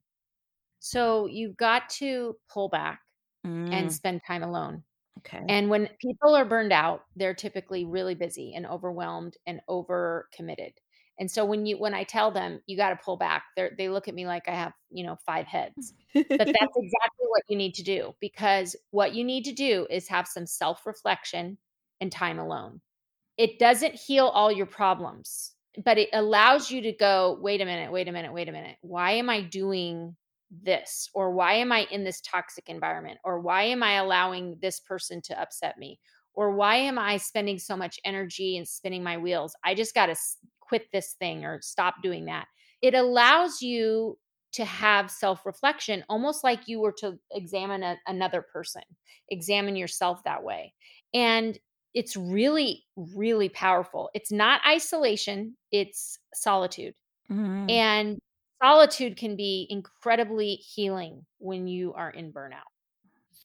So 0.84 1.26
you've 1.26 1.56
got 1.56 1.88
to 2.00 2.36
pull 2.52 2.68
back 2.68 3.00
mm. 3.46 3.72
and 3.72 3.92
spend 3.92 4.22
time 4.26 4.42
alone 4.42 4.82
Okay. 5.26 5.42
And 5.48 5.70
when 5.70 5.88
people 6.00 6.34
are 6.34 6.44
burned 6.44 6.72
out, 6.72 7.04
they're 7.16 7.34
typically 7.34 7.84
really 7.84 8.14
busy 8.14 8.54
and 8.54 8.66
overwhelmed 8.66 9.36
and 9.46 9.60
over 9.68 10.28
committed. 10.34 10.72
And 11.18 11.30
so 11.30 11.44
when 11.44 11.64
you 11.64 11.78
when 11.78 11.94
I 11.94 12.02
tell 12.02 12.32
them 12.32 12.60
you 12.66 12.76
got 12.76 12.90
to 12.90 12.96
pull 12.96 13.16
back, 13.16 13.44
they 13.56 13.70
they 13.78 13.88
look 13.88 14.08
at 14.08 14.14
me 14.14 14.26
like 14.26 14.48
I 14.48 14.54
have, 14.54 14.72
you 14.90 15.04
know, 15.04 15.16
five 15.24 15.46
heads. 15.46 15.94
but 16.12 16.26
that's 16.28 16.40
exactly 16.50 17.26
what 17.28 17.42
you 17.48 17.56
need 17.56 17.74
to 17.74 17.84
do 17.84 18.14
because 18.20 18.74
what 18.90 19.14
you 19.14 19.24
need 19.24 19.44
to 19.44 19.52
do 19.52 19.86
is 19.90 20.08
have 20.08 20.26
some 20.26 20.46
self-reflection 20.46 21.56
and 22.00 22.12
time 22.12 22.38
alone. 22.38 22.80
It 23.38 23.58
doesn't 23.58 23.94
heal 23.94 24.26
all 24.26 24.50
your 24.50 24.66
problems, 24.66 25.54
but 25.84 25.98
it 25.98 26.08
allows 26.12 26.70
you 26.70 26.82
to 26.82 26.92
go, 26.92 27.38
wait 27.40 27.60
a 27.60 27.64
minute, 27.64 27.92
wait 27.92 28.08
a 28.08 28.12
minute, 28.12 28.32
wait 28.32 28.48
a 28.48 28.52
minute. 28.52 28.76
Why 28.80 29.12
am 29.12 29.30
I 29.30 29.40
doing 29.40 30.16
this 30.62 31.08
or 31.14 31.32
why 31.32 31.54
am 31.54 31.72
i 31.72 31.86
in 31.90 32.04
this 32.04 32.20
toxic 32.20 32.68
environment 32.68 33.18
or 33.24 33.40
why 33.40 33.62
am 33.64 33.82
i 33.82 33.94
allowing 33.94 34.56
this 34.60 34.80
person 34.80 35.20
to 35.22 35.40
upset 35.40 35.78
me 35.78 35.98
or 36.34 36.50
why 36.50 36.76
am 36.76 36.98
i 36.98 37.16
spending 37.16 37.58
so 37.58 37.76
much 37.76 37.98
energy 38.04 38.56
and 38.56 38.66
spinning 38.66 39.02
my 39.02 39.16
wheels? 39.16 39.54
I 39.64 39.74
just 39.74 39.94
got 39.94 40.06
to 40.06 40.16
quit 40.60 40.86
this 40.92 41.14
thing 41.18 41.44
or 41.44 41.60
stop 41.62 41.96
doing 42.02 42.26
that. 42.26 42.46
It 42.82 42.94
allows 42.94 43.62
you 43.62 44.18
to 44.52 44.64
have 44.64 45.10
self 45.10 45.44
reflection 45.46 46.04
almost 46.08 46.44
like 46.44 46.68
you 46.68 46.80
were 46.80 46.94
to 46.98 47.18
examine 47.32 47.82
a, 47.82 47.96
another 48.06 48.42
person 48.42 48.82
examine 49.30 49.74
yourself 49.74 50.22
that 50.24 50.44
way 50.44 50.72
and 51.12 51.58
it's 51.92 52.16
really 52.16 52.84
really 52.96 53.48
powerful. 53.48 54.10
It's 54.14 54.32
not 54.32 54.60
isolation 54.66 55.56
it's 55.72 56.18
solitude 56.34 56.94
mm-hmm. 57.30 57.68
and 57.68 58.18
solitude 58.64 59.16
can 59.16 59.36
be 59.36 59.66
incredibly 59.68 60.54
healing 60.54 61.24
when 61.38 61.66
you 61.66 61.92
are 61.94 62.10
in 62.10 62.32
burnout. 62.32 62.70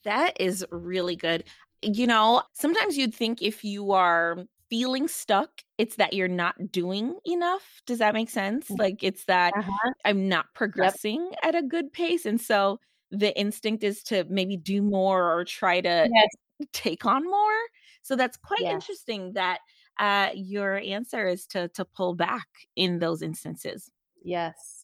That 0.06 0.40
is 0.40 0.66
really 0.72 1.18
good. 1.18 1.44
You 1.82 2.08
know, 2.08 2.44
sometimes 2.54 2.98
you'd 2.98 3.14
think 3.14 3.42
if 3.42 3.64
you 3.64 3.92
are 3.92 4.38
feeling 4.70 5.08
stuck, 5.08 5.50
it's 5.78 5.96
that 5.96 6.14
you're 6.14 6.28
not 6.28 6.72
doing 6.72 7.18
enough. 7.26 7.82
Does 7.86 8.00
that 8.00 8.14
make 8.14 8.30
sense? 8.30 8.70
Mm. 8.70 8.80
Like 8.80 9.04
it's 9.04 9.26
that 9.26 9.54
uh-huh. 9.58 9.92
I'm 10.06 10.30
not 10.30 10.46
progressing 10.56 11.30
yep. 11.32 11.40
at 11.44 11.56
a 11.56 11.68
good 11.68 11.92
pace. 11.92 12.26
And 12.26 12.40
so 12.40 12.80
the 13.12 13.38
instinct 13.38 13.84
is 13.84 14.04
to 14.04 14.26
maybe 14.30 14.56
do 14.56 14.82
more 14.82 15.34
or 15.34 15.44
try 15.44 15.82
to 15.82 16.10
yes. 16.14 16.70
take 16.72 17.06
on 17.06 17.26
more. 17.26 17.60
So 18.04 18.16
that's 18.16 18.38
quite 18.38 18.62
yes. 18.62 18.74
interesting 18.74 19.34
that 19.34 19.60
uh, 20.00 20.30
your 20.34 20.78
answer 20.78 21.28
is 21.28 21.46
to 21.48 21.68
to 21.70 21.84
pull 21.84 22.16
back 22.16 22.48
in 22.78 23.00
those 23.00 23.22
instances. 23.22 23.92
Yes. 24.24 24.79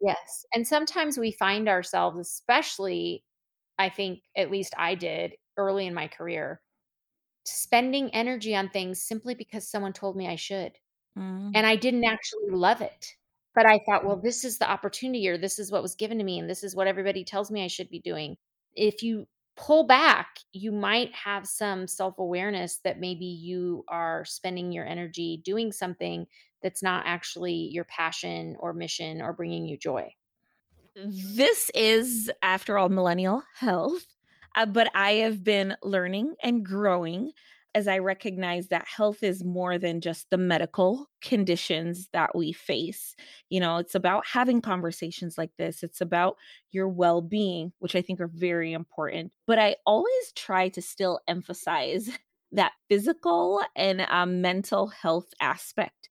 Yes. 0.00 0.46
And 0.54 0.66
sometimes 0.66 1.18
we 1.18 1.32
find 1.32 1.68
ourselves, 1.68 2.18
especially, 2.18 3.24
I 3.78 3.88
think, 3.88 4.20
at 4.36 4.50
least 4.50 4.74
I 4.76 4.94
did 4.94 5.34
early 5.56 5.86
in 5.86 5.94
my 5.94 6.08
career, 6.08 6.60
spending 7.44 8.10
energy 8.14 8.54
on 8.54 8.68
things 8.68 9.02
simply 9.02 9.34
because 9.34 9.68
someone 9.68 9.92
told 9.92 10.16
me 10.16 10.28
I 10.28 10.36
should. 10.36 10.72
Mm. 11.18 11.52
And 11.54 11.66
I 11.66 11.76
didn't 11.76 12.04
actually 12.04 12.50
love 12.50 12.80
it. 12.80 13.14
But 13.54 13.66
I 13.66 13.80
thought, 13.86 14.04
well, 14.04 14.16
this 14.16 14.44
is 14.44 14.58
the 14.58 14.70
opportunity, 14.70 15.28
or 15.28 15.36
this 15.36 15.58
is 15.58 15.72
what 15.72 15.82
was 15.82 15.96
given 15.96 16.18
to 16.18 16.24
me, 16.24 16.38
and 16.38 16.48
this 16.48 16.62
is 16.62 16.76
what 16.76 16.86
everybody 16.86 17.24
tells 17.24 17.50
me 17.50 17.64
I 17.64 17.68
should 17.68 17.90
be 17.90 17.98
doing. 17.98 18.36
If 18.76 19.02
you 19.02 19.26
pull 19.56 19.84
back, 19.84 20.38
you 20.52 20.70
might 20.70 21.12
have 21.12 21.44
some 21.44 21.88
self 21.88 22.18
awareness 22.18 22.78
that 22.84 23.00
maybe 23.00 23.24
you 23.24 23.84
are 23.88 24.24
spending 24.24 24.70
your 24.70 24.86
energy 24.86 25.42
doing 25.44 25.72
something 25.72 26.26
that's 26.62 26.82
not 26.82 27.04
actually 27.06 27.54
your 27.72 27.84
passion 27.84 28.56
or 28.58 28.72
mission 28.72 29.22
or 29.22 29.32
bringing 29.32 29.66
you 29.66 29.76
joy. 29.76 30.12
This 30.94 31.70
is, 31.74 32.30
after 32.42 32.76
all, 32.76 32.88
millennial 32.88 33.42
health. 33.54 34.06
Uh, 34.56 34.66
but 34.66 34.90
I 34.94 35.12
have 35.12 35.44
been 35.44 35.76
learning 35.82 36.34
and 36.42 36.64
growing 36.64 37.32
as 37.74 37.86
I 37.86 37.98
recognize 37.98 38.68
that 38.68 38.88
health 38.88 39.22
is 39.22 39.44
more 39.44 39.78
than 39.78 40.00
just 40.00 40.30
the 40.30 40.38
medical 40.38 41.08
conditions 41.22 42.08
that 42.12 42.34
we 42.34 42.52
face. 42.52 43.14
You 43.50 43.60
know, 43.60 43.76
it's 43.76 43.94
about 43.94 44.26
having 44.26 44.60
conversations 44.60 45.38
like 45.38 45.50
this, 45.58 45.82
it's 45.82 46.00
about 46.00 46.36
your 46.72 46.88
well 46.88 47.20
being, 47.20 47.72
which 47.78 47.94
I 47.94 48.02
think 48.02 48.20
are 48.20 48.30
very 48.34 48.72
important. 48.72 49.32
But 49.46 49.58
I 49.58 49.76
always 49.86 50.32
try 50.34 50.70
to 50.70 50.82
still 50.82 51.20
emphasize 51.28 52.10
that 52.52 52.72
physical 52.88 53.62
and 53.76 54.00
um, 54.08 54.40
mental 54.40 54.88
health 54.88 55.28
aspect. 55.40 56.08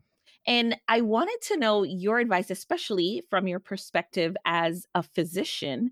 And 0.48 0.78
I 0.88 1.02
wanted 1.02 1.40
to 1.44 1.58
know 1.58 1.84
your 1.84 2.20
advice, 2.20 2.50
especially 2.50 3.24
from 3.30 3.48
your 3.48 3.60
perspective 3.60 4.36
as 4.46 4.86
a 4.96 5.04
physician, 5.04 5.92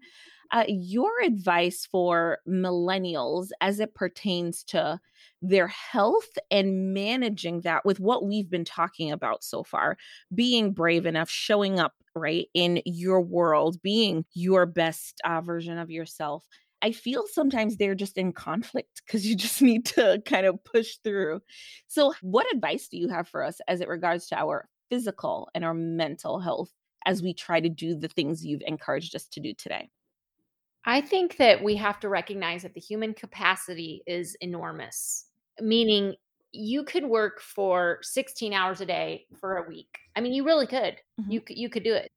uh, 0.52 0.64
your 0.68 1.12
advice 1.24 1.86
for 1.92 2.40
millennials 2.48 3.50
as 3.62 3.80
it 3.80 3.96
pertains 3.96 4.64
to 4.66 5.00
their 5.42 5.68
health 5.68 6.30
and 6.52 6.94
managing 6.94 7.62
that 7.62 7.84
with 7.86 8.00
what 8.00 8.26
we've 8.26 8.50
been 8.50 8.64
talking 8.66 9.12
about 9.12 9.44
so 9.44 9.64
far 9.64 9.98
being 10.34 10.72
brave 10.72 11.06
enough 11.06 11.30
showing 11.30 11.80
up 11.80 11.94
right 12.16 12.48
in 12.54 12.82
your 12.86 13.22
world 13.22 13.82
being 13.82 14.24
your 14.34 14.66
best 14.66 15.20
uh, 15.26 15.42
version 15.42 15.78
of 15.78 15.90
yourself 15.92 16.44
I 16.82 16.92
feel 16.92 17.26
sometimes 17.28 17.78
they're 17.78 17.96
just 17.96 18.18
in 18.18 18.34
conflict 18.34 19.02
because 19.06 19.26
you 19.26 19.36
just 19.36 19.62
need 19.64 19.86
to 19.88 20.22
kind 20.26 20.46
of 20.46 20.64
push 20.64 20.98
through. 21.04 21.42
So, 21.88 22.14
what 22.22 22.52
advice 22.54 22.88
do 22.88 22.98
you 22.98 23.10
have 23.10 23.28
for 23.28 23.44
us 23.44 23.60
as 23.68 23.82
it 23.82 23.88
regards 23.88 24.28
to 24.28 24.38
our 24.38 24.68
physical 24.90 25.50
and 25.56 25.66
our 25.66 25.74
mental 25.74 26.40
health 26.40 26.72
as 27.06 27.22
we 27.22 27.34
try 27.34 27.60
to 27.60 27.70
do 27.70 27.96
the 27.96 28.08
things 28.08 28.46
you've 28.46 28.64
encouraged 28.66 29.16
us 29.16 29.28
to 29.30 29.40
do 29.40 29.54
today? 29.54 29.90
I 30.86 31.02
think 31.02 31.38
that 31.38 31.64
we 31.64 31.76
have 31.78 32.00
to 32.02 32.10
recognize 32.10 32.62
that 32.62 32.76
the 32.76 32.80
human 32.80 33.14
capacity 33.14 34.04
is 34.06 34.36
enormous, 34.42 35.26
meaning 35.60 36.16
you 36.52 36.84
could 36.84 37.06
work 37.06 37.42
for 37.42 38.00
16 38.02 38.54
hours 38.54 38.82
a 38.82 38.86
day 38.86 39.26
for 39.40 39.58
a 39.58 39.68
week. 39.68 39.98
I 40.16 40.22
mean, 40.22 40.34
you 40.34 40.46
really 40.46 40.68
could. 40.68 40.96
Mm-hmm. 41.20 41.32
You 41.32 41.42
you 41.48 41.70
could 41.70 41.84
do 41.84 41.94
it. 41.94 42.12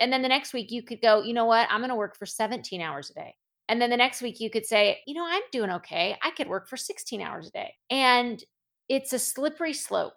And 0.00 0.12
then 0.12 0.22
the 0.22 0.28
next 0.28 0.52
week 0.52 0.70
you 0.70 0.82
could 0.82 1.00
go, 1.00 1.22
"You 1.22 1.34
know 1.34 1.44
what? 1.44 1.68
I'm 1.70 1.80
going 1.80 1.90
to 1.90 1.96
work 1.96 2.16
for 2.16 2.26
17 2.26 2.80
hours 2.80 3.10
a 3.10 3.14
day." 3.14 3.34
And 3.70 3.80
then 3.80 3.88
the 3.88 3.96
next 3.96 4.20
week 4.20 4.40
you 4.40 4.50
could 4.50 4.66
say, 4.66 5.00
"You 5.06 5.14
know, 5.14 5.24
I'm 5.24 5.42
doing 5.52 5.70
okay. 5.70 6.18
I 6.22 6.32
could 6.32 6.48
work 6.48 6.68
for 6.68 6.76
16 6.76 7.22
hours 7.22 7.48
a 7.48 7.52
day." 7.52 7.76
And 7.88 8.42
it's 8.88 9.12
a 9.12 9.18
slippery 9.18 9.72
slope. 9.72 10.14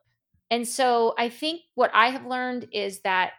And 0.50 0.68
so 0.68 1.14
I 1.18 1.30
think 1.30 1.62
what 1.76 1.92
I 1.94 2.10
have 2.10 2.26
learned 2.26 2.68
is 2.72 3.02
that 3.02 3.34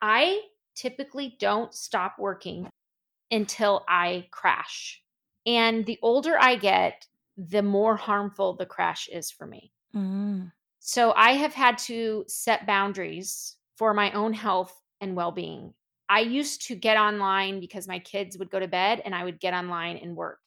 I 0.00 0.40
typically 0.74 1.36
don't 1.38 1.74
stop 1.74 2.18
working 2.18 2.68
until 3.30 3.84
I 3.88 4.28
crash. 4.30 5.02
And 5.44 5.84
the 5.84 5.98
older 6.02 6.36
I 6.40 6.56
get, 6.56 7.06
the 7.36 7.62
more 7.62 7.96
harmful 7.96 8.54
the 8.54 8.66
crash 8.66 9.08
is 9.08 9.30
for 9.30 9.46
me. 9.46 9.72
Mm. 9.94 10.52
So 10.80 11.12
I 11.12 11.32
have 11.32 11.54
had 11.54 11.78
to 11.78 12.24
set 12.28 12.66
boundaries 12.66 13.56
for 13.76 13.92
my 13.92 14.12
own 14.12 14.32
health 14.32 14.80
and 15.00 15.14
well 15.14 15.32
being. 15.32 15.74
I 16.08 16.20
used 16.20 16.66
to 16.68 16.74
get 16.74 16.96
online 16.96 17.60
because 17.60 17.88
my 17.88 17.98
kids 17.98 18.38
would 18.38 18.50
go 18.50 18.60
to 18.60 18.68
bed 18.68 19.02
and 19.04 19.14
I 19.14 19.24
would 19.24 19.40
get 19.40 19.54
online 19.54 19.96
and 19.96 20.16
work. 20.16 20.38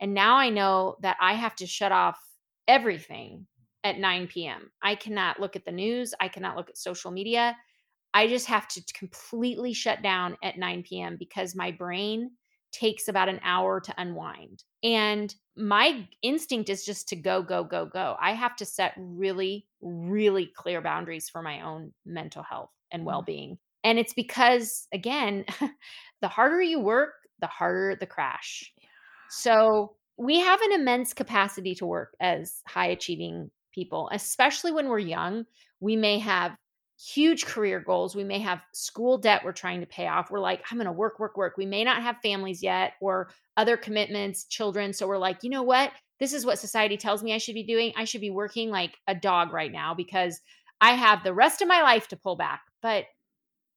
And 0.00 0.14
now 0.14 0.36
I 0.36 0.48
know 0.48 0.96
that 1.02 1.16
I 1.20 1.34
have 1.34 1.54
to 1.56 1.66
shut 1.66 1.92
off 1.92 2.18
everything 2.66 3.46
at 3.84 3.98
9 3.98 4.26
p.m. 4.28 4.70
I 4.82 4.94
cannot 4.94 5.40
look 5.40 5.56
at 5.56 5.64
the 5.64 5.72
news. 5.72 6.14
I 6.20 6.28
cannot 6.28 6.56
look 6.56 6.70
at 6.70 6.78
social 6.78 7.10
media. 7.10 7.56
I 8.14 8.26
just 8.26 8.46
have 8.46 8.68
to 8.68 8.82
completely 8.94 9.72
shut 9.72 10.02
down 10.02 10.36
at 10.42 10.58
9 10.58 10.82
p.m. 10.82 11.16
because 11.18 11.54
my 11.54 11.70
brain 11.70 12.30
takes 12.72 13.08
about 13.08 13.28
an 13.28 13.40
hour 13.42 13.80
to 13.80 13.94
unwind. 13.98 14.64
And 14.82 15.34
my 15.56 16.08
instinct 16.22 16.70
is 16.70 16.84
just 16.84 17.08
to 17.08 17.16
go, 17.16 17.42
go, 17.42 17.64
go, 17.64 17.86
go. 17.86 18.16
I 18.20 18.32
have 18.32 18.56
to 18.56 18.64
set 18.64 18.94
really, 18.96 19.66
really 19.80 20.50
clear 20.56 20.80
boundaries 20.80 21.28
for 21.28 21.42
my 21.42 21.60
own 21.60 21.92
mental 22.06 22.42
health 22.42 22.70
and 22.90 23.02
mm. 23.02 23.06
well 23.06 23.22
being. 23.22 23.58
And 23.84 23.98
it's 23.98 24.14
because, 24.14 24.86
again, 24.92 25.44
the 26.20 26.28
harder 26.28 26.62
you 26.62 26.80
work, 26.80 27.14
the 27.40 27.46
harder 27.46 27.96
the 27.96 28.06
crash. 28.06 28.72
So 29.30 29.94
we 30.16 30.40
have 30.40 30.60
an 30.60 30.72
immense 30.72 31.14
capacity 31.14 31.74
to 31.76 31.86
work 31.86 32.14
as 32.20 32.62
high 32.66 32.86
achieving 32.86 33.50
people, 33.72 34.08
especially 34.12 34.72
when 34.72 34.88
we're 34.88 34.98
young. 34.98 35.44
We 35.80 35.96
may 35.96 36.18
have 36.18 36.56
huge 37.02 37.46
career 37.46 37.80
goals. 37.80 38.14
We 38.14 38.24
may 38.24 38.38
have 38.38 38.62
school 38.72 39.18
debt 39.18 39.42
we're 39.44 39.52
trying 39.52 39.80
to 39.80 39.86
pay 39.86 40.06
off. 40.06 40.30
We're 40.30 40.38
like, 40.38 40.62
I'm 40.70 40.78
going 40.78 40.86
to 40.86 40.92
work, 40.92 41.18
work, 41.18 41.36
work. 41.36 41.54
We 41.56 41.66
may 41.66 41.82
not 41.82 42.02
have 42.02 42.16
families 42.22 42.62
yet 42.62 42.92
or 43.00 43.30
other 43.56 43.76
commitments, 43.76 44.44
children. 44.44 44.92
So 44.92 45.08
we're 45.08 45.18
like, 45.18 45.38
you 45.42 45.50
know 45.50 45.62
what? 45.64 45.92
This 46.20 46.32
is 46.32 46.46
what 46.46 46.58
society 46.58 46.96
tells 46.96 47.22
me 47.22 47.34
I 47.34 47.38
should 47.38 47.54
be 47.54 47.64
doing. 47.64 47.92
I 47.96 48.04
should 48.04 48.20
be 48.20 48.30
working 48.30 48.70
like 48.70 48.96
a 49.08 49.14
dog 49.14 49.52
right 49.52 49.72
now 49.72 49.94
because 49.94 50.40
I 50.80 50.92
have 50.92 51.24
the 51.24 51.34
rest 51.34 51.62
of 51.62 51.68
my 51.68 51.82
life 51.82 52.06
to 52.08 52.16
pull 52.16 52.36
back. 52.36 52.60
But 52.82 53.06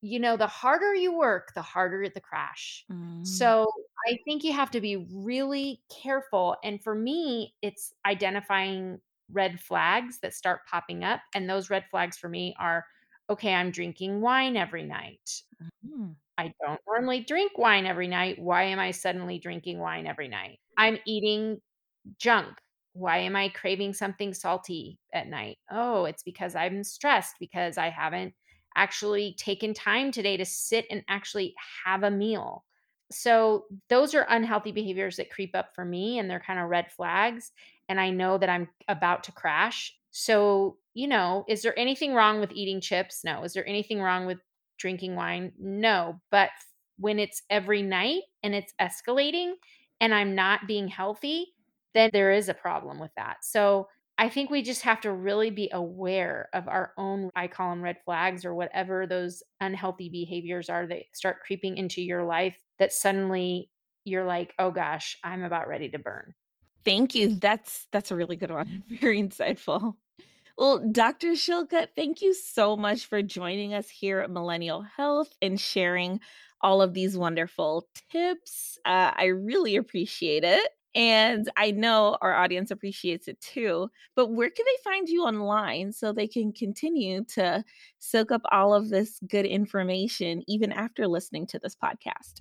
you 0.06 0.20
know, 0.20 0.36
the 0.36 0.46
harder 0.46 0.94
you 0.94 1.16
work, 1.16 1.52
the 1.54 1.62
harder 1.62 2.08
the 2.08 2.20
crash. 2.20 2.84
Mm. 2.90 3.26
So 3.26 3.66
I 4.08 4.18
think 4.24 4.44
you 4.44 4.52
have 4.52 4.70
to 4.70 4.80
be 4.80 5.06
really 5.12 5.80
careful. 6.02 6.56
And 6.62 6.82
for 6.82 6.94
me, 6.94 7.54
it's 7.60 7.92
identifying 8.06 9.00
red 9.32 9.60
flags 9.60 10.20
that 10.20 10.32
start 10.32 10.60
popping 10.70 11.02
up. 11.02 11.20
And 11.34 11.50
those 11.50 11.70
red 11.70 11.84
flags 11.90 12.16
for 12.16 12.28
me 12.28 12.54
are 12.60 12.86
okay, 13.28 13.52
I'm 13.52 13.72
drinking 13.72 14.20
wine 14.20 14.56
every 14.56 14.84
night. 14.84 15.42
Mm-hmm. 15.60 16.10
I 16.38 16.52
don't 16.64 16.80
normally 16.86 17.20
drink 17.20 17.58
wine 17.58 17.84
every 17.84 18.06
night. 18.06 18.38
Why 18.38 18.62
am 18.64 18.78
I 18.78 18.92
suddenly 18.92 19.40
drinking 19.40 19.80
wine 19.80 20.06
every 20.06 20.28
night? 20.28 20.60
I'm 20.78 20.98
eating 21.04 21.60
junk. 22.18 22.56
Why 22.92 23.18
am 23.18 23.34
I 23.34 23.48
craving 23.48 23.94
something 23.94 24.32
salty 24.32 24.98
at 25.12 25.26
night? 25.26 25.58
Oh, 25.70 26.04
it's 26.04 26.22
because 26.22 26.54
I'm 26.54 26.84
stressed 26.84 27.34
because 27.40 27.76
I 27.76 27.90
haven't 27.90 28.34
actually 28.76 29.34
taken 29.38 29.74
time 29.74 30.12
today 30.12 30.36
to 30.36 30.44
sit 30.44 30.86
and 30.90 31.02
actually 31.08 31.54
have 31.84 32.02
a 32.02 32.10
meal. 32.10 32.64
So, 33.10 33.66
those 33.88 34.14
are 34.14 34.26
unhealthy 34.28 34.72
behaviors 34.72 35.16
that 35.16 35.30
creep 35.30 35.54
up 35.54 35.74
for 35.74 35.84
me 35.84 36.18
and 36.18 36.28
they're 36.28 36.40
kind 36.44 36.58
of 36.58 36.68
red 36.68 36.90
flags. 36.90 37.52
And 37.88 38.00
I 38.00 38.10
know 38.10 38.36
that 38.38 38.48
I'm 38.48 38.68
about 38.88 39.24
to 39.24 39.32
crash. 39.32 39.94
So, 40.10 40.78
you 40.94 41.06
know, 41.06 41.44
is 41.48 41.62
there 41.62 41.78
anything 41.78 42.14
wrong 42.14 42.40
with 42.40 42.50
eating 42.52 42.80
chips? 42.80 43.22
No. 43.24 43.44
Is 43.44 43.52
there 43.52 43.66
anything 43.68 44.00
wrong 44.00 44.26
with 44.26 44.38
drinking 44.78 45.14
wine? 45.14 45.52
No. 45.58 46.20
But 46.30 46.50
when 46.98 47.18
it's 47.18 47.42
every 47.50 47.82
night 47.82 48.22
and 48.42 48.54
it's 48.54 48.72
escalating 48.80 49.52
and 50.00 50.14
I'm 50.14 50.34
not 50.34 50.66
being 50.66 50.88
healthy, 50.88 51.52
then 51.94 52.10
there 52.12 52.32
is 52.32 52.48
a 52.48 52.54
problem 52.54 52.98
with 52.98 53.12
that. 53.16 53.38
So, 53.42 53.88
I 54.18 54.30
think 54.30 54.50
we 54.50 54.62
just 54.62 54.82
have 54.82 55.00
to 55.02 55.12
really 55.12 55.50
be 55.50 55.68
aware 55.72 56.48
of 56.54 56.68
our 56.68 56.92
own, 56.96 57.30
I 57.36 57.48
call 57.48 57.70
them 57.70 57.82
red 57.82 57.98
flags 58.04 58.44
or 58.44 58.54
whatever 58.54 59.06
those 59.06 59.42
unhealthy 59.60 60.08
behaviors 60.08 60.70
are 60.70 60.86
that 60.86 61.02
start 61.12 61.40
creeping 61.44 61.76
into 61.76 62.00
your 62.00 62.24
life 62.24 62.56
that 62.78 62.92
suddenly 62.92 63.70
you're 64.04 64.24
like, 64.24 64.54
oh 64.58 64.70
gosh, 64.70 65.18
I'm 65.22 65.42
about 65.42 65.68
ready 65.68 65.90
to 65.90 65.98
burn. 65.98 66.34
Thank 66.84 67.14
you. 67.14 67.34
That's 67.34 67.88
that's 67.90 68.10
a 68.10 68.16
really 68.16 68.36
good 68.36 68.50
one. 68.50 68.84
Very 69.00 69.20
insightful. 69.20 69.96
Well, 70.56 70.82
Dr. 70.90 71.32
Shillcutt, 71.32 71.88
thank 71.94 72.22
you 72.22 72.32
so 72.32 72.76
much 72.76 73.06
for 73.06 73.22
joining 73.22 73.74
us 73.74 73.90
here 73.90 74.20
at 74.20 74.30
Millennial 74.30 74.82
Health 74.82 75.36
and 75.42 75.60
sharing 75.60 76.20
all 76.62 76.80
of 76.80 76.94
these 76.94 77.16
wonderful 77.16 77.88
tips. 78.10 78.78
Uh, 78.84 79.12
I 79.14 79.26
really 79.26 79.76
appreciate 79.76 80.44
it. 80.44 80.70
And 80.94 81.50
I 81.58 81.72
know 81.72 82.16
our 82.22 82.34
audience 82.34 82.70
appreciates 82.70 83.28
it 83.28 83.38
too. 83.42 83.90
But 84.14 84.28
where 84.28 84.48
can 84.48 84.64
they 84.64 84.82
find 84.82 85.08
you 85.10 85.24
online 85.24 85.92
so 85.92 86.10
they 86.10 86.26
can 86.26 86.52
continue 86.52 87.22
to 87.34 87.62
soak 87.98 88.32
up 88.32 88.40
all 88.50 88.72
of 88.72 88.88
this 88.88 89.20
good 89.28 89.44
information 89.44 90.42
even 90.48 90.72
after 90.72 91.06
listening 91.06 91.46
to 91.48 91.58
this 91.58 91.76
podcast? 91.76 92.40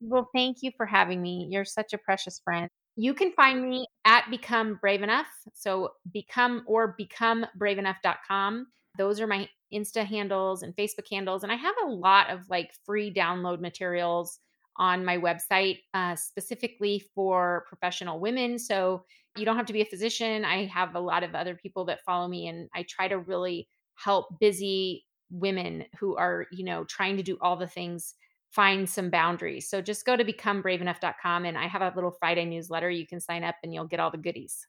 Well, 0.00 0.28
thank 0.34 0.58
you 0.62 0.70
for 0.76 0.86
having 0.86 1.22
me. 1.22 1.46
You're 1.50 1.64
such 1.64 1.92
a 1.92 1.98
precious 1.98 2.40
friend. 2.44 2.68
You 2.96 3.14
can 3.14 3.32
find 3.32 3.62
me 3.68 3.86
at 4.04 4.28
Become 4.30 4.78
Brave 4.80 5.02
Enough. 5.02 5.26
So 5.54 5.92
become 6.12 6.62
or 6.66 6.94
become 6.98 7.46
brave 7.56 7.78
becomebraveenough.com. 7.78 8.66
Those 8.98 9.20
are 9.20 9.26
my 9.26 9.48
Insta 9.72 10.04
handles 10.04 10.62
and 10.62 10.76
Facebook 10.76 11.08
handles. 11.10 11.42
And 11.42 11.50
I 11.50 11.56
have 11.56 11.74
a 11.82 11.88
lot 11.88 12.28
of 12.30 12.40
like 12.50 12.74
free 12.84 13.12
download 13.12 13.60
materials 13.60 14.38
on 14.76 15.04
my 15.04 15.18
website 15.18 15.78
uh, 15.94 16.16
specifically 16.16 17.02
for 17.14 17.64
professional 17.68 18.20
women. 18.20 18.58
So 18.58 19.04
you 19.36 19.44
don't 19.44 19.56
have 19.56 19.66
to 19.66 19.72
be 19.72 19.80
a 19.80 19.86
physician. 19.86 20.44
I 20.44 20.66
have 20.66 20.94
a 20.94 21.00
lot 21.00 21.22
of 21.22 21.34
other 21.34 21.54
people 21.54 21.84
that 21.86 22.04
follow 22.04 22.28
me, 22.28 22.48
and 22.48 22.68
I 22.74 22.84
try 22.88 23.08
to 23.08 23.18
really 23.18 23.68
help 23.94 24.38
busy 24.40 25.04
women 25.30 25.84
who 25.98 26.16
are, 26.16 26.46
you 26.52 26.64
know, 26.64 26.84
trying 26.84 27.16
to 27.16 27.22
do 27.22 27.38
all 27.40 27.56
the 27.56 27.66
things 27.66 28.14
find 28.52 28.88
some 28.88 29.10
boundaries. 29.10 29.68
So 29.68 29.80
just 29.80 30.04
go 30.04 30.16
to 30.16 30.24
becomebraveenough.com 30.24 31.44
and 31.46 31.56
I 31.56 31.66
have 31.66 31.82
a 31.82 31.92
little 31.94 32.10
Friday 32.10 32.44
newsletter. 32.44 32.90
You 32.90 33.06
can 33.06 33.18
sign 33.18 33.44
up 33.44 33.56
and 33.62 33.72
you'll 33.72 33.86
get 33.86 33.98
all 33.98 34.10
the 34.10 34.18
goodies. 34.18 34.66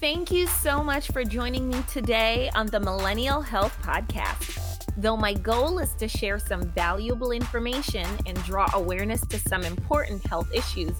Thank 0.00 0.30
you 0.30 0.46
so 0.46 0.82
much 0.82 1.08
for 1.10 1.24
joining 1.24 1.68
me 1.68 1.82
today 1.88 2.50
on 2.54 2.66
the 2.66 2.80
Millennial 2.80 3.42
Health 3.42 3.76
Podcast. 3.82 4.84
Though 4.96 5.16
my 5.16 5.34
goal 5.34 5.78
is 5.78 5.92
to 5.94 6.08
share 6.08 6.38
some 6.38 6.62
valuable 6.70 7.32
information 7.32 8.06
and 8.26 8.42
draw 8.44 8.68
awareness 8.74 9.20
to 9.26 9.38
some 9.38 9.62
important 9.64 10.24
health 10.26 10.48
issues, 10.54 10.94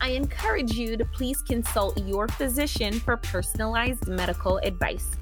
I 0.00 0.10
encourage 0.10 0.72
you 0.72 0.96
to 0.96 1.04
please 1.04 1.42
consult 1.42 2.00
your 2.04 2.28
physician 2.28 2.94
for 2.94 3.16
personalized 3.16 4.06
medical 4.06 4.58
advice. 4.58 5.16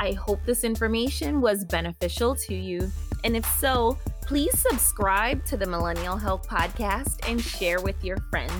I 0.00 0.12
hope 0.12 0.40
this 0.44 0.64
information 0.64 1.40
was 1.40 1.64
beneficial 1.64 2.34
to 2.34 2.54
you. 2.54 2.90
And 3.24 3.36
if 3.36 3.44
so, 3.58 3.98
please 4.22 4.58
subscribe 4.58 5.44
to 5.46 5.56
the 5.56 5.66
Millennial 5.66 6.16
Health 6.16 6.48
Podcast 6.48 7.28
and 7.28 7.40
share 7.40 7.80
with 7.80 8.04
your 8.04 8.18
friends. 8.30 8.52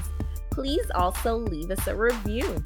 Please 0.50 0.86
also 0.94 1.36
leave 1.36 1.70
us 1.70 1.86
a 1.86 1.94
review. 1.94 2.62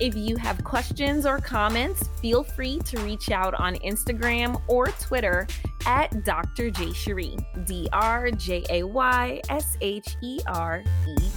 If 0.00 0.14
you 0.16 0.36
have 0.36 0.64
questions 0.64 1.26
or 1.26 1.38
comments, 1.38 2.08
feel 2.22 2.42
free 2.42 2.78
to 2.86 2.98
reach 3.00 3.30
out 3.30 3.54
on 3.54 3.74
Instagram 3.76 4.60
or 4.66 4.86
Twitter 4.86 5.46
at 5.86 6.24
Dr. 6.24 6.70
Jay-Sheree, 6.70 7.66
D 7.66 7.88
R 7.92 8.30
J 8.30 8.64
A 8.70 8.82
Y 8.84 9.40
S 9.50 9.76
H 9.80 10.16
E 10.22 10.40
R 10.46 10.82
E 11.06 11.30